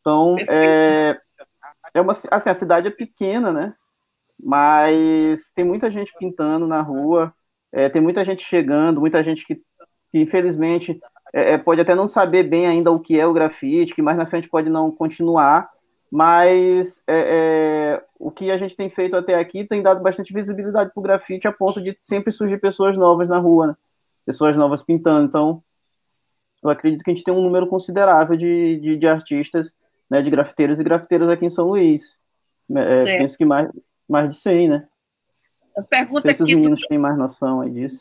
[0.00, 1.20] então, é,
[1.94, 3.74] é uma, assim, a cidade é pequena, né?
[4.42, 7.32] Mas tem muita gente pintando na rua,
[7.70, 9.56] é, tem muita gente chegando, muita gente que,
[10.10, 10.98] que infelizmente,
[11.32, 14.16] é, é, pode até não saber bem ainda o que é o grafite, que mais
[14.16, 15.68] na frente pode não continuar,
[16.10, 20.90] mas é, é o que a gente tem feito até aqui tem dado bastante visibilidade
[20.92, 23.76] para o grafite, a ponto de sempre surgir pessoas novas na rua, né?
[24.26, 25.26] pessoas novas pintando.
[25.26, 25.62] Então,
[26.62, 29.74] eu acredito que a gente tem um número considerável de, de, de artistas
[30.10, 32.16] né, de grafiteiros e grafiteiras aqui em São Luís.
[32.74, 33.70] É, penso que mais,
[34.08, 34.88] mais de 100, né?
[35.76, 36.42] A pergunta aqui.
[36.42, 36.88] Os meninos do...
[36.88, 38.00] têm mais noção aí disso.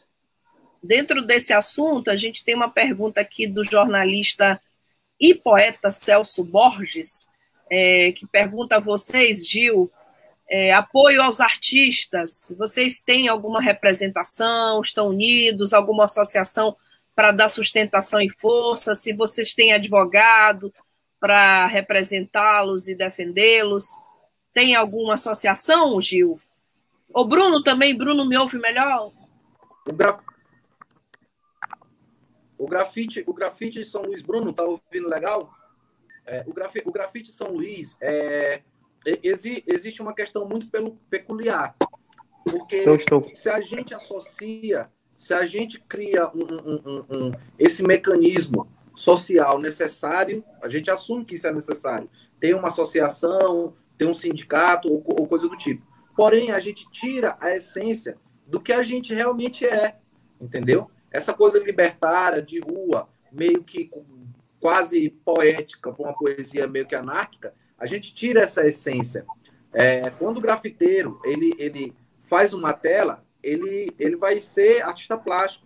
[0.81, 4.59] Dentro desse assunto, a gente tem uma pergunta aqui do jornalista
[5.19, 7.27] e poeta Celso Borges,
[7.71, 9.89] é, que pergunta a vocês, Gil,
[10.51, 16.75] É, apoio aos artistas, vocês têm alguma representação, estão unidos, alguma associação
[17.15, 18.95] para dar sustentação e força?
[18.95, 20.73] Se vocês têm advogado
[21.19, 23.85] para representá-los e defendê-los,
[24.51, 26.39] tem alguma associação, Gil?
[27.13, 29.11] O Bruno também, Bruno me ouve melhor?
[29.85, 30.19] O, graf...
[32.57, 35.53] o grafite, o grafite São Luís, Bruno, tá ouvindo legal?
[36.29, 36.75] É, o, graf...
[36.85, 38.61] o grafite São Luís, é...
[39.23, 39.63] Exi...
[39.65, 40.97] existe uma questão muito pelo...
[41.09, 41.75] peculiar.
[42.43, 42.83] Porque
[43.35, 49.59] se a gente associa, se a gente cria um, um, um, um, esse mecanismo social
[49.59, 52.09] necessário, a gente assume que isso é necessário.
[52.39, 55.85] Tem uma associação, tem um sindicato ou, ou coisa do tipo.
[56.15, 59.97] Porém, a gente tira a essência do que a gente realmente é,
[60.39, 60.89] entendeu?
[61.11, 63.91] Essa coisa libertária, de rua, meio que
[64.59, 69.25] quase poética, com uma poesia meio que anárquica, a gente tira essa essência.
[69.73, 75.65] É, quando o grafiteiro ele, ele faz uma tela, ele, ele vai ser artista plástico,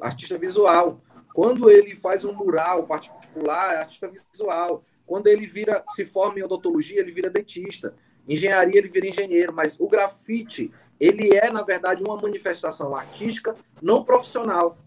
[0.00, 1.00] artista visual.
[1.34, 4.84] Quando ele faz um mural particular, é artista visual.
[5.06, 7.94] Quando ele vira, se forma em odontologia, ele vira dentista.
[8.26, 9.52] Engenharia, ele vira engenheiro.
[9.52, 14.78] Mas o grafite, ele é, na verdade, uma manifestação artística não profissional,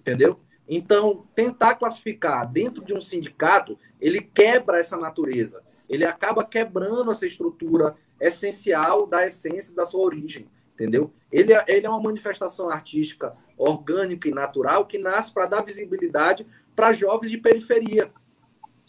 [0.00, 0.38] entendeu?
[0.68, 5.62] Então, tentar classificar dentro de um sindicato, ele quebra essa natureza.
[5.88, 11.12] Ele acaba quebrando essa estrutura essencial da essência da sua origem, entendeu?
[11.30, 16.46] Ele é, ele é uma manifestação artística orgânica e natural que nasce para dar visibilidade
[16.74, 18.12] para jovens de periferia,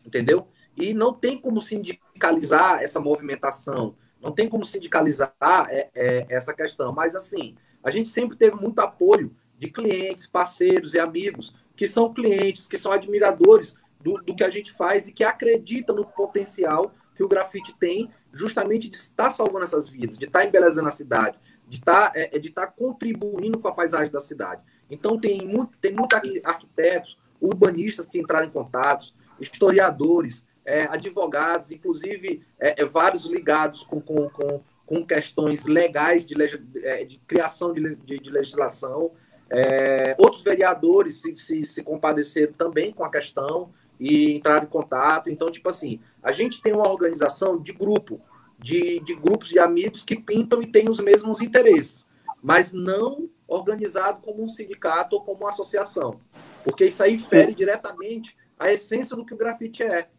[0.05, 0.47] entendeu?
[0.75, 5.33] E não tem como sindicalizar essa movimentação, não tem como sindicalizar
[5.69, 6.91] é, é, essa questão.
[6.91, 12.13] Mas, assim, a gente sempre teve muito apoio de clientes, parceiros e amigos que são
[12.13, 16.93] clientes, que são admiradores do, do que a gente faz e que acreditam no potencial
[17.15, 21.39] que o grafite tem justamente de estar salvando essas vidas, de estar embelezando a cidade,
[21.67, 24.61] de estar, é, é de estar contribuindo com a paisagem da cidade.
[24.89, 32.43] Então, tem muito, tem muito arquitetos, urbanistas que entraram em contatos, historiadores, é, advogados, inclusive
[32.59, 36.35] é, é, vários ligados com, com, com, com, questões legais de,
[36.83, 39.11] é, de criação de, de, de legislação.
[39.49, 45.29] É, outros vereadores se, se, se compadeceram também com a questão e entraram em contato.
[45.29, 48.21] Então, tipo assim, a gente tem uma organização de grupo,
[48.60, 52.05] de, de grupos de amigos que pintam e têm os mesmos interesses,
[52.41, 56.19] mas não organizado como um sindicato ou como uma associação,
[56.63, 60.10] porque isso aí fere diretamente a essência do que o grafite é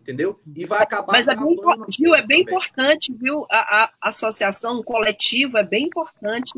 [0.00, 0.38] entendeu?
[0.54, 1.12] E vai acabar.
[1.12, 1.56] Mas é bem,
[1.88, 3.46] Gil, é bem importante, viu?
[3.48, 6.52] A, a, associação coletiva é bem importante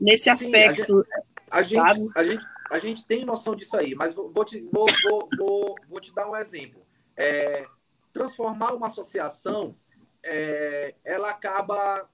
[0.00, 1.04] nesse aspecto.
[1.04, 4.44] Sim, a, gente, a, gente, a, gente, a gente tem noção disso aí, mas vou,
[4.44, 6.86] te, vou, vou, vou, vou te dar um exemplo.
[7.16, 7.66] É,
[8.12, 9.76] transformar uma associação,
[10.22, 12.08] é, ela acaba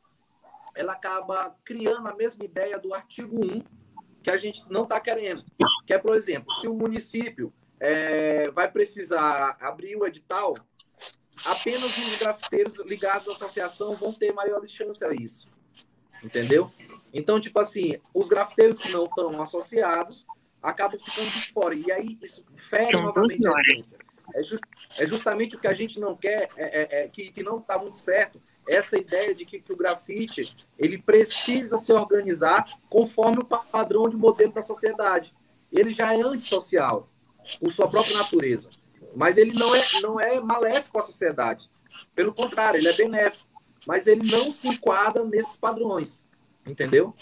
[0.76, 3.62] ela acaba criando a mesma ideia do artigo 1
[4.22, 5.44] que a gente não está querendo.
[5.86, 10.56] Que é, por exemplo, se o município é, vai precisar abrir o edital
[11.44, 15.48] apenas os grafiteiros ligados à associação vão ter maiores chances a isso.
[16.24, 16.70] Entendeu?
[17.12, 20.26] Então, tipo assim, os grafiteiros que não estão associados
[20.62, 21.74] acabam ficando de fora.
[21.74, 23.98] E aí isso fere novamente a essência.
[24.34, 24.62] É, just,
[24.98, 27.78] é, justamente o que a gente não quer, é, é, é que, que não está
[27.78, 33.44] muito certo, essa ideia de que, que, o grafite ele precisa se organizar conforme o
[33.44, 35.34] padrão de modelo da sociedade.
[35.70, 37.10] Ele já é antissocial,
[37.60, 38.70] por sua própria natureza.
[39.14, 41.70] Mas ele não é, não é maléfico à sociedade.
[42.14, 43.44] Pelo contrário, ele é benéfico.
[43.86, 46.22] Mas ele não se enquadra nesses padrões.
[46.66, 47.14] Entendeu?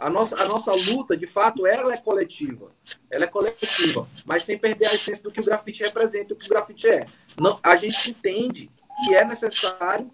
[0.00, 2.72] A nossa, a nossa luta, de fato, ela é coletiva.
[3.08, 6.46] Ela é coletiva, mas sem perder a essência do que o grafite representa, o que
[6.46, 7.06] o grafite é.
[7.38, 8.70] Não, a gente entende
[9.04, 10.10] que é necessário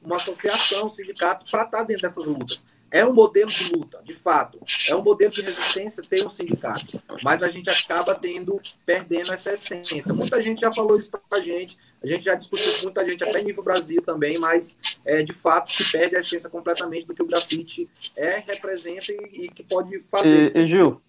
[0.00, 2.66] uma associação, um sindicato, para estar dentro dessas lutas.
[2.90, 4.58] É um modelo de luta, de fato.
[4.88, 7.00] É um modelo de resistência ter um sindicato.
[7.22, 10.14] Mas a gente acaba tendo, perdendo essa essência.
[10.14, 11.76] Muita gente já falou isso para a gente.
[12.02, 15.72] A gente já discutiu com muita gente, até nível Brasil também, mas é, de fato
[15.72, 19.98] se perde a essência completamente do que o grafite é, representa e, e que pode
[20.02, 20.56] fazer.
[20.56, 21.00] E, e Gil,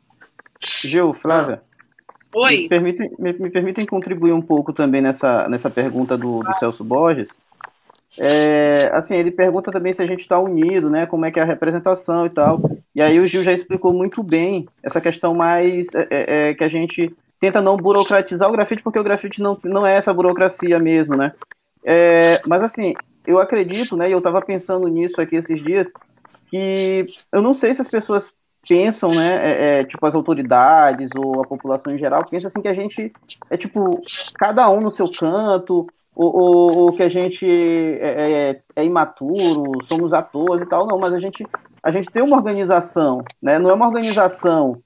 [0.60, 1.62] Gil, Flávia.
[2.34, 2.62] Oi.
[2.62, 6.84] Me permitem, me, me permitem contribuir um pouco também nessa, nessa pergunta do, do Celso
[6.84, 7.28] Borges?
[8.18, 11.05] É, assim, ele pergunta também se a gente está unido, né?
[11.05, 12.62] Como é que é a representação e tal.
[12.95, 16.64] E aí o Gil já explicou muito bem essa questão mais é, é, é, que
[16.64, 20.80] a gente tenta não burocratizar o grafite, porque o grafite não, não é essa burocracia
[20.80, 21.34] mesmo, né?
[21.86, 22.93] É, mas assim,
[23.26, 24.10] eu acredito, né?
[24.10, 25.88] E eu estava pensando nisso aqui esses dias,
[26.49, 28.34] que eu não sei se as pessoas
[28.68, 32.68] pensam, né, é, é, tipo as autoridades ou a população em geral pensa assim que
[32.68, 33.12] a gente
[33.49, 34.01] é tipo
[34.36, 35.88] cada um no seu canto
[36.22, 41.13] o, o, que a gente é, é, é, imaturo, somos atores e tal, não, mas
[41.13, 41.47] a gente,
[41.82, 43.57] a gente tem uma organização, né?
[43.57, 44.82] Não é uma organização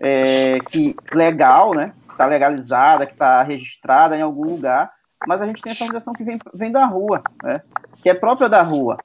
[0.00, 1.92] é, que legal, né?
[2.10, 4.90] Está legalizada, que está registrada em algum lugar,
[5.26, 7.60] mas a gente tem essa organização que vem, vem da rua, né?
[8.02, 8.96] Que é própria da rua.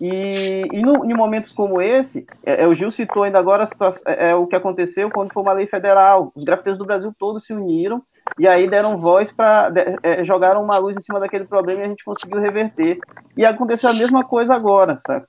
[0.00, 4.02] E, e no, em momentos como esse, é, é, o Gil citou ainda agora situação,
[4.06, 6.32] é, é, o que aconteceu quando foi uma lei federal.
[6.34, 8.02] Os grafiteiros do Brasil todos se uniram
[8.38, 9.72] e aí deram voz para.
[10.02, 12.98] É, jogaram uma luz em cima daquele problema e a gente conseguiu reverter.
[13.36, 15.26] E aconteceu a mesma coisa agora, sabe?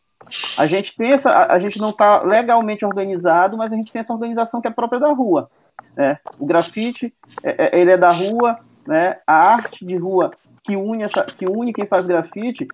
[0.57, 4.13] A gente essa, a, a gente não está legalmente organizado, mas a gente tem essa
[4.13, 5.49] organização que é própria da rua.
[5.95, 6.17] Né?
[6.39, 7.13] O grafite,
[7.43, 9.17] é, é, ele é da rua, né?
[9.27, 10.31] A arte de rua
[10.63, 12.67] que une essa, que une quem faz grafite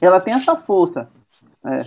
[0.00, 1.08] ela tem essa força
[1.64, 1.78] é,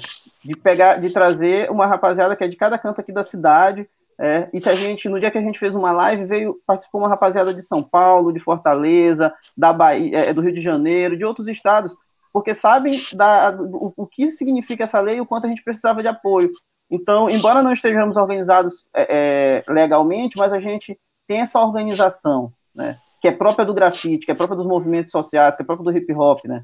[0.44, 3.88] de pegar, de trazer uma rapaziada que é de cada canto aqui da cidade.
[4.20, 7.02] É, e se a gente, no dia que a gente fez uma live, veio, participou
[7.02, 11.24] uma rapaziada de São Paulo, de Fortaleza, da Bahia, é, do Rio de Janeiro, de
[11.24, 11.96] outros estados,
[12.34, 16.02] porque sabem da, do, o que significa essa lei e o quanto a gente precisava
[16.02, 16.52] de apoio.
[16.90, 22.96] Então, embora não estejamos organizados é, é legalmente, mas a gente tem essa organização, né,
[23.22, 25.98] que é própria do grafite, que é própria dos movimentos sociais, que é própria do
[25.98, 26.64] hip hop, né?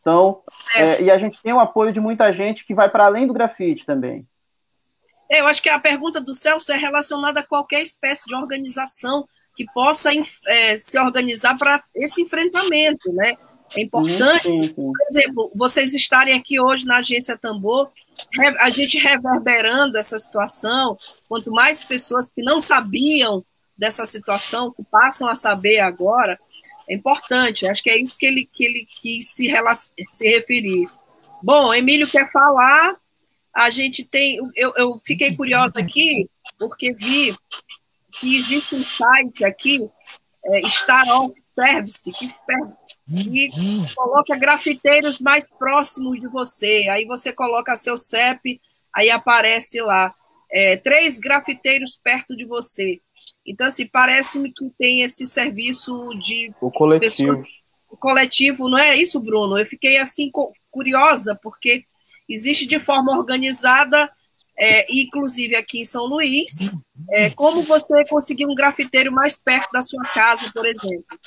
[0.00, 0.42] Então,
[0.76, 0.82] é.
[0.82, 3.32] É, e a gente tem o apoio de muita gente que vai para além do
[3.32, 4.26] grafite também.
[5.30, 9.26] É, eu acho que a pergunta do Celso é relacionada a qualquer espécie de organização
[9.56, 10.10] que possa
[10.46, 13.36] é, se organizar para esse enfrentamento, né?
[13.76, 17.90] É importante, por exemplo, vocês estarem aqui hoje na agência Tambor,
[18.60, 20.96] a gente reverberando essa situação,
[21.28, 23.44] quanto mais pessoas que não sabiam
[23.76, 26.38] dessa situação, que passam a saber agora,
[26.88, 29.50] é importante, acho que é isso que ele, que ele quis se,
[30.10, 30.88] se referir.
[31.42, 32.96] Bom, Emílio quer falar,
[33.54, 34.38] a gente tem.
[34.56, 36.28] Eu, eu fiquei curiosa aqui,
[36.58, 37.36] porque vi
[38.18, 39.78] que existe um site aqui,
[40.46, 42.28] é, Star of Service, que,
[43.06, 43.50] que
[43.94, 46.88] coloca grafiteiros mais próximos de você.
[46.90, 48.60] Aí você coloca seu CEP,
[48.92, 50.14] aí aparece lá.
[50.50, 53.00] É, três grafiteiros perto de você.
[53.46, 56.52] Então, assim, parece-me que tem esse serviço de.
[56.60, 57.36] O coletivo.
[57.36, 57.46] Pessoa,
[57.90, 59.58] o coletivo, não é isso, Bruno?
[59.58, 60.30] Eu fiquei, assim,
[60.70, 61.84] curiosa, porque
[62.28, 64.10] existe de forma organizada,
[64.56, 66.70] é, inclusive aqui em São Luís,
[67.10, 71.18] é, como você conseguir um grafiteiro mais perto da sua casa, por exemplo.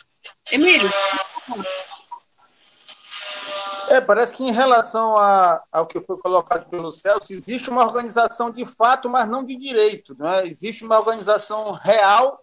[0.51, 0.89] Emílio,
[3.89, 8.49] é, parece que em relação a, ao que foi colocado pelo Celso, existe uma organização
[8.49, 10.15] de fato, mas não de direito.
[10.17, 10.47] Né?
[10.47, 12.41] Existe uma organização real,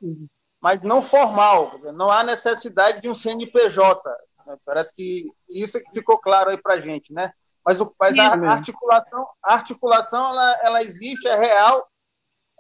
[0.61, 1.79] mas não formal.
[1.95, 4.01] Não há necessidade de um CNPJ.
[4.47, 4.57] Né?
[4.65, 7.13] Parece que isso é ficou claro aí para a gente.
[7.13, 7.31] Né?
[7.65, 11.89] Mas, o, mas a articulação, a articulação ela, ela existe, é real,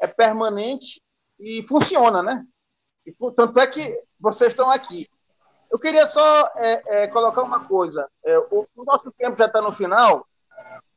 [0.01, 1.03] é permanente
[1.39, 2.23] e funciona.
[2.23, 2.45] Né?
[3.07, 5.09] E, tanto é que vocês estão aqui.
[5.71, 8.09] Eu queria só é, é, colocar uma coisa.
[8.25, 10.27] É, o, o, nosso tempo já está no final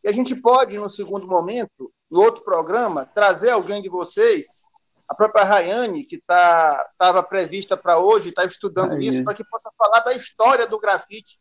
[0.03, 4.65] e a gente pode, no segundo momento, no outro programa, trazer alguém de vocês,
[5.07, 9.07] a própria Rayane, que estava tá, prevista para hoje, está estudando Aí.
[9.07, 11.39] isso, para que possa falar da história do grafite,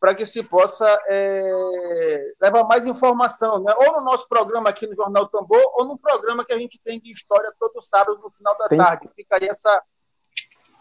[0.00, 3.74] para que se possa é, levar mais informação, né?
[3.76, 7.00] ou no nosso programa aqui no Jornal Tambor, ou no programa que a gente tem
[7.00, 8.78] de história todo sábado no final da Tem.
[8.78, 9.10] tarde.
[9.16, 9.82] Fica aí essa,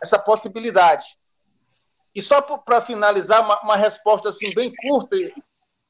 [0.01, 1.17] essa possibilidade.
[2.13, 5.33] E só para finalizar, uma, uma, resposta assim bem curta e,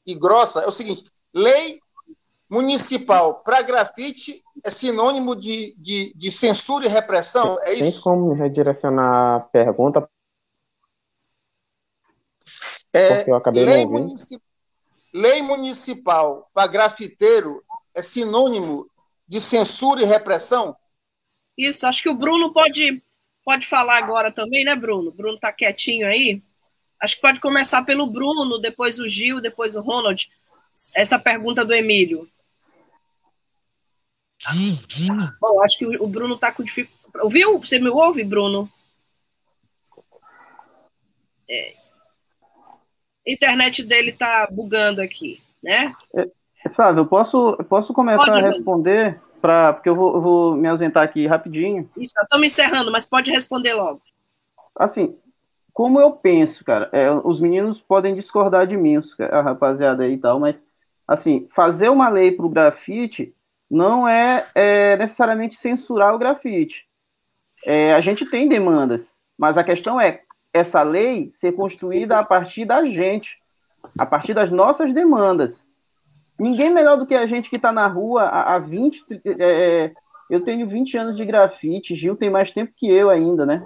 [0.06, 1.80] e grossa, é o seguinte: lei
[2.50, 7.58] municipal para grafite é sinônimo de, de, de, censura e repressão?
[7.62, 7.84] É isso?
[7.84, 10.10] Tem como redirecionar a pergunta?
[12.94, 14.40] É, Porque eu acabei lei, munici
[15.14, 17.64] lei municipal para grafiteiro
[17.94, 18.90] é sinônimo
[19.28, 20.76] de censura e repressão?
[21.58, 23.02] Isso, acho que o Bruno pode
[23.48, 25.10] Pode falar agora também, né, Bruno?
[25.10, 26.44] Bruno está quietinho aí.
[27.02, 30.30] Acho que pode começar pelo Bruno, depois o Gil, depois o Ronald.
[30.94, 32.30] Essa pergunta do Emílio.
[35.40, 37.24] Bom, acho que o Bruno está com dificuldade.
[37.24, 37.58] Ouviu?
[37.58, 38.70] Você me ouve, Bruno?
[41.50, 41.74] É.
[43.28, 45.94] Internet dele está bugando aqui, né?
[46.16, 46.28] É,
[46.70, 49.20] Flávio, eu posso, posso começar pode, a responder?
[49.42, 51.90] pra, porque eu vou, eu vou me ausentar aqui rapidinho.
[51.98, 54.02] Isso, eu me encerrando, mas pode responder logo.
[54.76, 55.16] Assim,
[55.74, 59.00] como eu penso, cara, é, os meninos podem discordar de mim,
[59.32, 60.64] a rapaziada aí e tal, mas,
[61.08, 63.34] assim, fazer uma lei para o grafite
[63.70, 66.88] não é, é, necessariamente censurar o grafite.
[67.66, 70.22] É, a gente tem demandas, mas a questão é
[70.58, 73.38] essa lei ser construída a partir da gente,
[74.00, 75.66] a partir das nossas demandas.
[76.40, 79.06] Ninguém melhor do que a gente que está na rua há, há 20.
[79.26, 79.94] É, é,
[80.30, 83.66] eu tenho 20 anos de grafite, Gil tem mais tempo que eu ainda, né?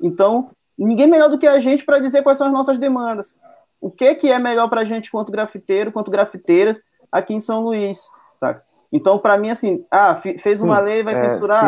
[0.00, 3.34] Então, ninguém melhor do que a gente para dizer quais são as nossas demandas.
[3.80, 6.80] O que, que é melhor para a gente quanto grafiteiro, quanto grafiteiras
[7.10, 8.00] aqui em São Luís,
[8.38, 8.62] saca?
[8.92, 11.62] Então, para mim, assim, ah, fez uma Sim, lei, vai é, censurar.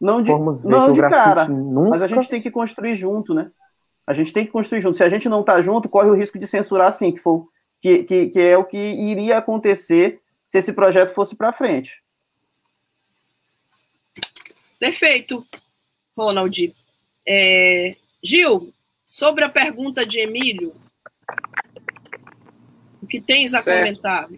[0.00, 0.32] não de,
[0.64, 1.90] não de cara, nunca...
[1.90, 3.50] mas a gente tem que construir junto, né?
[4.12, 4.98] A gente tem que construir junto.
[4.98, 7.48] Se a gente não está junto, corre o risco de censurar, sim, que, for,
[7.80, 12.02] que, que, que é o que iria acontecer se esse projeto fosse para frente.
[14.78, 15.46] Perfeito,
[16.14, 16.74] Ronald.
[17.26, 20.74] É, Gil, sobre a pergunta de Emílio,
[23.00, 23.78] o que tens a certo.
[23.78, 24.28] comentar?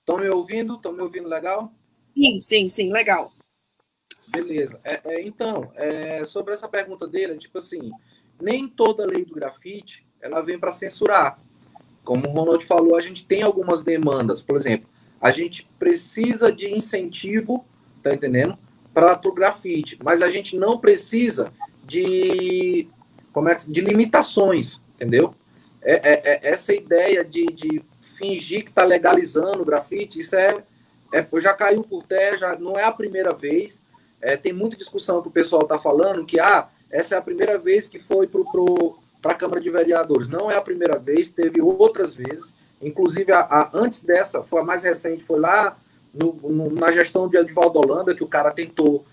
[0.00, 0.74] Estão é, me ouvindo?
[0.74, 1.72] Estão me ouvindo legal?
[2.12, 3.32] Sim, sim, sim, legal.
[4.26, 4.80] Beleza.
[4.82, 7.92] É, é, então, é, sobre essa pergunta dele, tipo assim,
[8.40, 11.38] nem toda lei do grafite ela vem para censurar.
[12.04, 14.42] Como o Ronald falou, a gente tem algumas demandas.
[14.42, 14.88] Por exemplo,
[15.20, 17.64] a gente precisa de incentivo,
[18.02, 18.58] tá entendendo?
[18.92, 21.52] Para o grafite, mas a gente não precisa
[21.84, 22.88] de,
[23.32, 25.34] como é, de limitações, entendeu?
[25.82, 27.82] É, é, é essa ideia de, de
[28.16, 30.64] fingir que está legalizando o grafite, isso é,
[31.12, 33.82] é, já caiu por terra, já não é a primeira vez.
[34.20, 37.58] É, tem muita discussão que o pessoal está falando que ah, essa é a primeira
[37.58, 40.28] vez que foi para a Câmara de Vereadores.
[40.28, 42.54] Não é a primeira vez, teve outras vezes.
[42.80, 45.76] Inclusive, a, a antes dessa, foi a mais recente, foi lá
[46.12, 49.04] no, no, na gestão de Edvaldo Holanda, que o cara tentou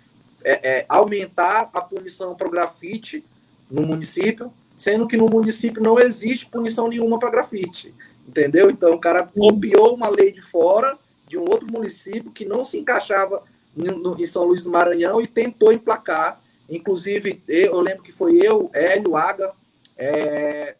[0.44, 3.26] é, é, aumentar a punição para o grafite
[3.70, 7.94] no município, sendo que no município não existe punição nenhuma para grafite.
[8.28, 8.70] Entendeu?
[8.70, 10.98] Então, o cara copiou uma lei de fora,
[11.28, 13.44] de um outro município, que não se encaixava
[13.76, 16.43] no, em São Luís do Maranhão e tentou emplacar
[16.76, 19.54] Inclusive, eu lembro que foi eu, Hélio, Aga,
[19.96, 20.76] é,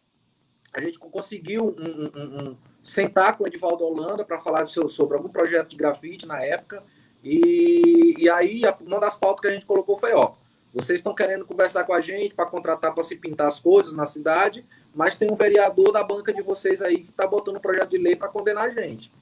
[0.74, 5.30] a gente conseguiu um, um, um, sentar com o Edivaldo Holanda para falar sobre algum
[5.30, 6.84] projeto de grafite na época.
[7.24, 10.34] E, e aí, uma das pautas que a gente colocou foi: ó,
[10.74, 14.08] vocês estão querendo conversar com a gente para contratar para se pintar as coisas na
[14.08, 14.66] cidade,
[14.96, 18.00] mas tem um vereador da banca de vocês aí que está botando um projeto de
[18.00, 19.14] lei para condenar a gente.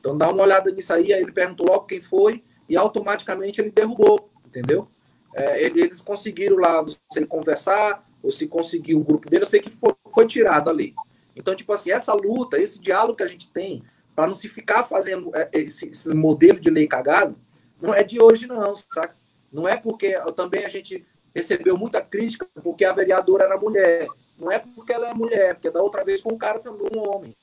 [0.00, 1.12] Então dá uma olhada nisso aí.
[1.12, 4.88] Aí ele perguntou logo quem foi e automaticamente ele derrubou, entendeu?
[5.34, 9.60] É, eles conseguiram lá, se ele conversar, ou se conseguiu o grupo dele, eu sei
[9.60, 10.94] que foi, foi tirado ali.
[11.36, 13.82] Então, tipo assim, essa luta, esse diálogo que a gente tem,
[14.14, 17.36] para não se ficar fazendo é, esse, esse, modelo de lei cagado,
[17.80, 19.16] não é de hoje, não, saca?
[19.52, 24.08] Não é porque também a gente recebeu muita crítica porque a vereadora era mulher.
[24.36, 27.08] Não é porque ela é mulher, porque da outra vez foi um cara também, um
[27.08, 27.36] homem.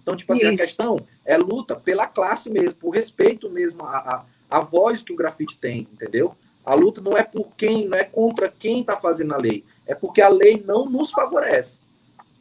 [0.00, 0.62] Então, tipo assim, Isso.
[0.62, 5.12] a questão é luta pela classe mesmo, por respeito mesmo à, à, à voz que
[5.12, 6.34] o grafite tem, entendeu?
[6.64, 9.94] A luta não é por quem, não é contra quem está fazendo a lei, é
[9.94, 11.80] porque a lei não nos favorece.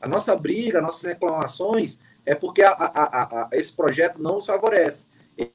[0.01, 5.07] A nossa briga, nossas reclamações é porque a, a, a, esse projeto não nos favorece.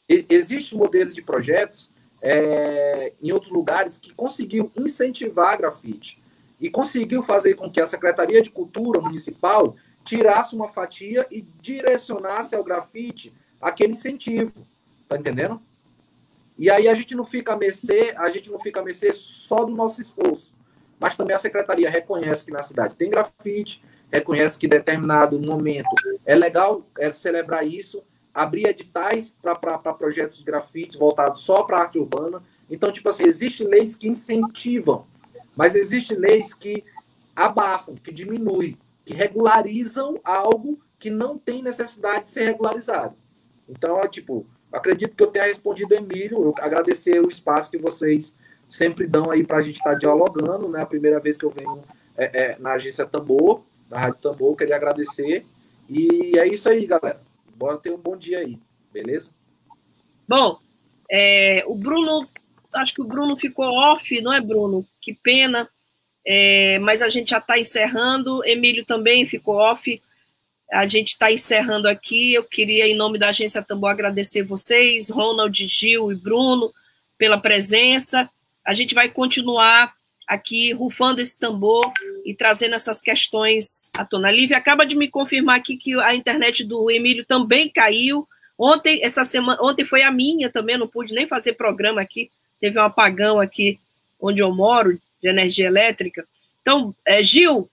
[0.09, 1.91] Existem modelos de projetos
[2.21, 6.23] é, em outros lugares que conseguiu incentivar a grafite
[6.59, 12.55] e conseguiu fazer com que a Secretaria de Cultura Municipal tirasse uma fatia e direcionasse
[12.55, 14.67] ao grafite aquele incentivo.
[15.09, 15.61] Tá entendendo?
[16.57, 19.65] E aí a gente não fica a mercê, a gente não fica a mercê só
[19.65, 20.53] do nosso esforço.
[20.99, 25.95] Mas também a secretaria reconhece que na cidade tem grafite, reconhece que determinado momento
[26.25, 31.99] é legal é celebrar isso, abrir editais para projetos de grafite voltados só para arte
[31.99, 32.43] urbana.
[32.71, 35.07] Então, tipo assim, existem leis que incentivam,
[35.57, 36.85] mas existem leis que
[37.35, 43.17] abafam, que diminuem, que regularizam algo que não tem necessidade de ser regularizado.
[43.69, 46.43] Então, é tipo, Acredito que eu tenha respondido, Emílio.
[46.43, 48.37] Eu agradecer o espaço que vocês
[48.69, 50.83] sempre dão aí para a gente estar tá dialogando, né?
[50.83, 51.83] A primeira vez que eu venho
[52.17, 55.47] é, é, na agência Tambor, na Rádio Tambor, queria agradecer.
[55.89, 57.21] E é isso aí, galera.
[57.55, 58.59] Bora ter um bom dia aí,
[58.93, 59.31] beleza?
[60.27, 60.59] Bom,
[61.09, 62.27] é, o Bruno,
[62.73, 64.85] acho que o Bruno ficou off, não é, Bruno?
[65.01, 65.69] Que pena.
[66.27, 68.45] É, mas a gente já está encerrando.
[68.45, 70.03] Emílio também ficou off.
[70.73, 72.35] A gente está encerrando aqui.
[72.35, 76.73] Eu queria, em nome da Agência Tambor, agradecer vocês, Ronald, Gil e Bruno,
[77.17, 78.29] pela presença.
[78.65, 79.95] A gente vai continuar
[80.27, 81.93] aqui rufando esse tambor
[82.25, 84.31] e trazendo essas questões à tona.
[84.31, 88.27] Lívia acaba de me confirmar aqui que a internet do Emílio também caiu.
[88.59, 92.31] Ontem, essa semana, ontem foi a minha também, não pude nem fazer programa aqui.
[92.59, 93.79] Teve um apagão aqui
[94.21, 96.27] onde eu moro, de energia elétrica.
[96.63, 97.69] Então, é, Gil,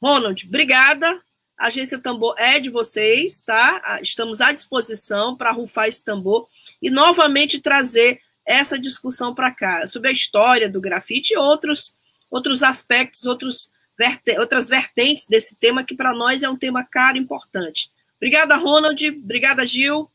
[0.00, 1.20] Ronald, obrigada.
[1.58, 3.98] A agência Tambor é de vocês, tá?
[4.00, 6.48] Estamos à disposição para rufar esse tambor
[6.80, 11.98] e novamente trazer essa discussão para cá sobre a história do grafite e outros,
[12.30, 17.16] outros aspectos, outros verte, outras vertentes desse tema que para nós é um tema caro
[17.16, 17.90] e importante.
[18.16, 19.06] Obrigada, Ronald.
[19.08, 20.10] Obrigada, Gil.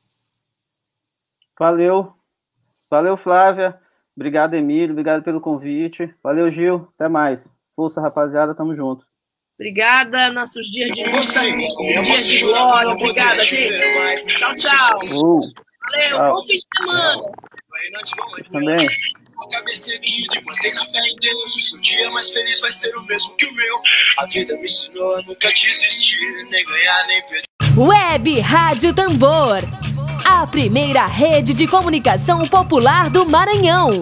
[1.60, 2.14] Valeu.
[2.90, 3.80] Valeu, Flávia.
[4.16, 4.92] Obrigado, Emílio.
[4.92, 6.14] Obrigado pelo convite.
[6.24, 6.88] Valeu, Gil.
[6.96, 7.50] Até mais.
[7.76, 9.06] Força, rapaziada, tamo junto.
[9.60, 11.42] Obrigada, nossos dias de luta,
[12.02, 12.90] dias de glória.
[12.90, 13.80] Obrigada, gente.
[14.38, 15.00] Tchau, tchau.
[15.06, 15.42] Uh,
[15.92, 16.34] Valeu, Tchau.
[16.34, 17.22] bom fim de semana.
[18.52, 18.88] também.
[19.52, 21.56] Cabeça erguida, mantenha a fé em Deus.
[21.56, 23.82] O seu dia mais feliz vai ser o mesmo que o meu.
[24.20, 26.18] A vida me ensinou a nunca desistir,
[26.50, 27.44] nem ganhar, nem perder.
[27.78, 29.60] Web Rádio Tambor.
[30.24, 34.02] A primeira rede de comunicação popular do Maranhão.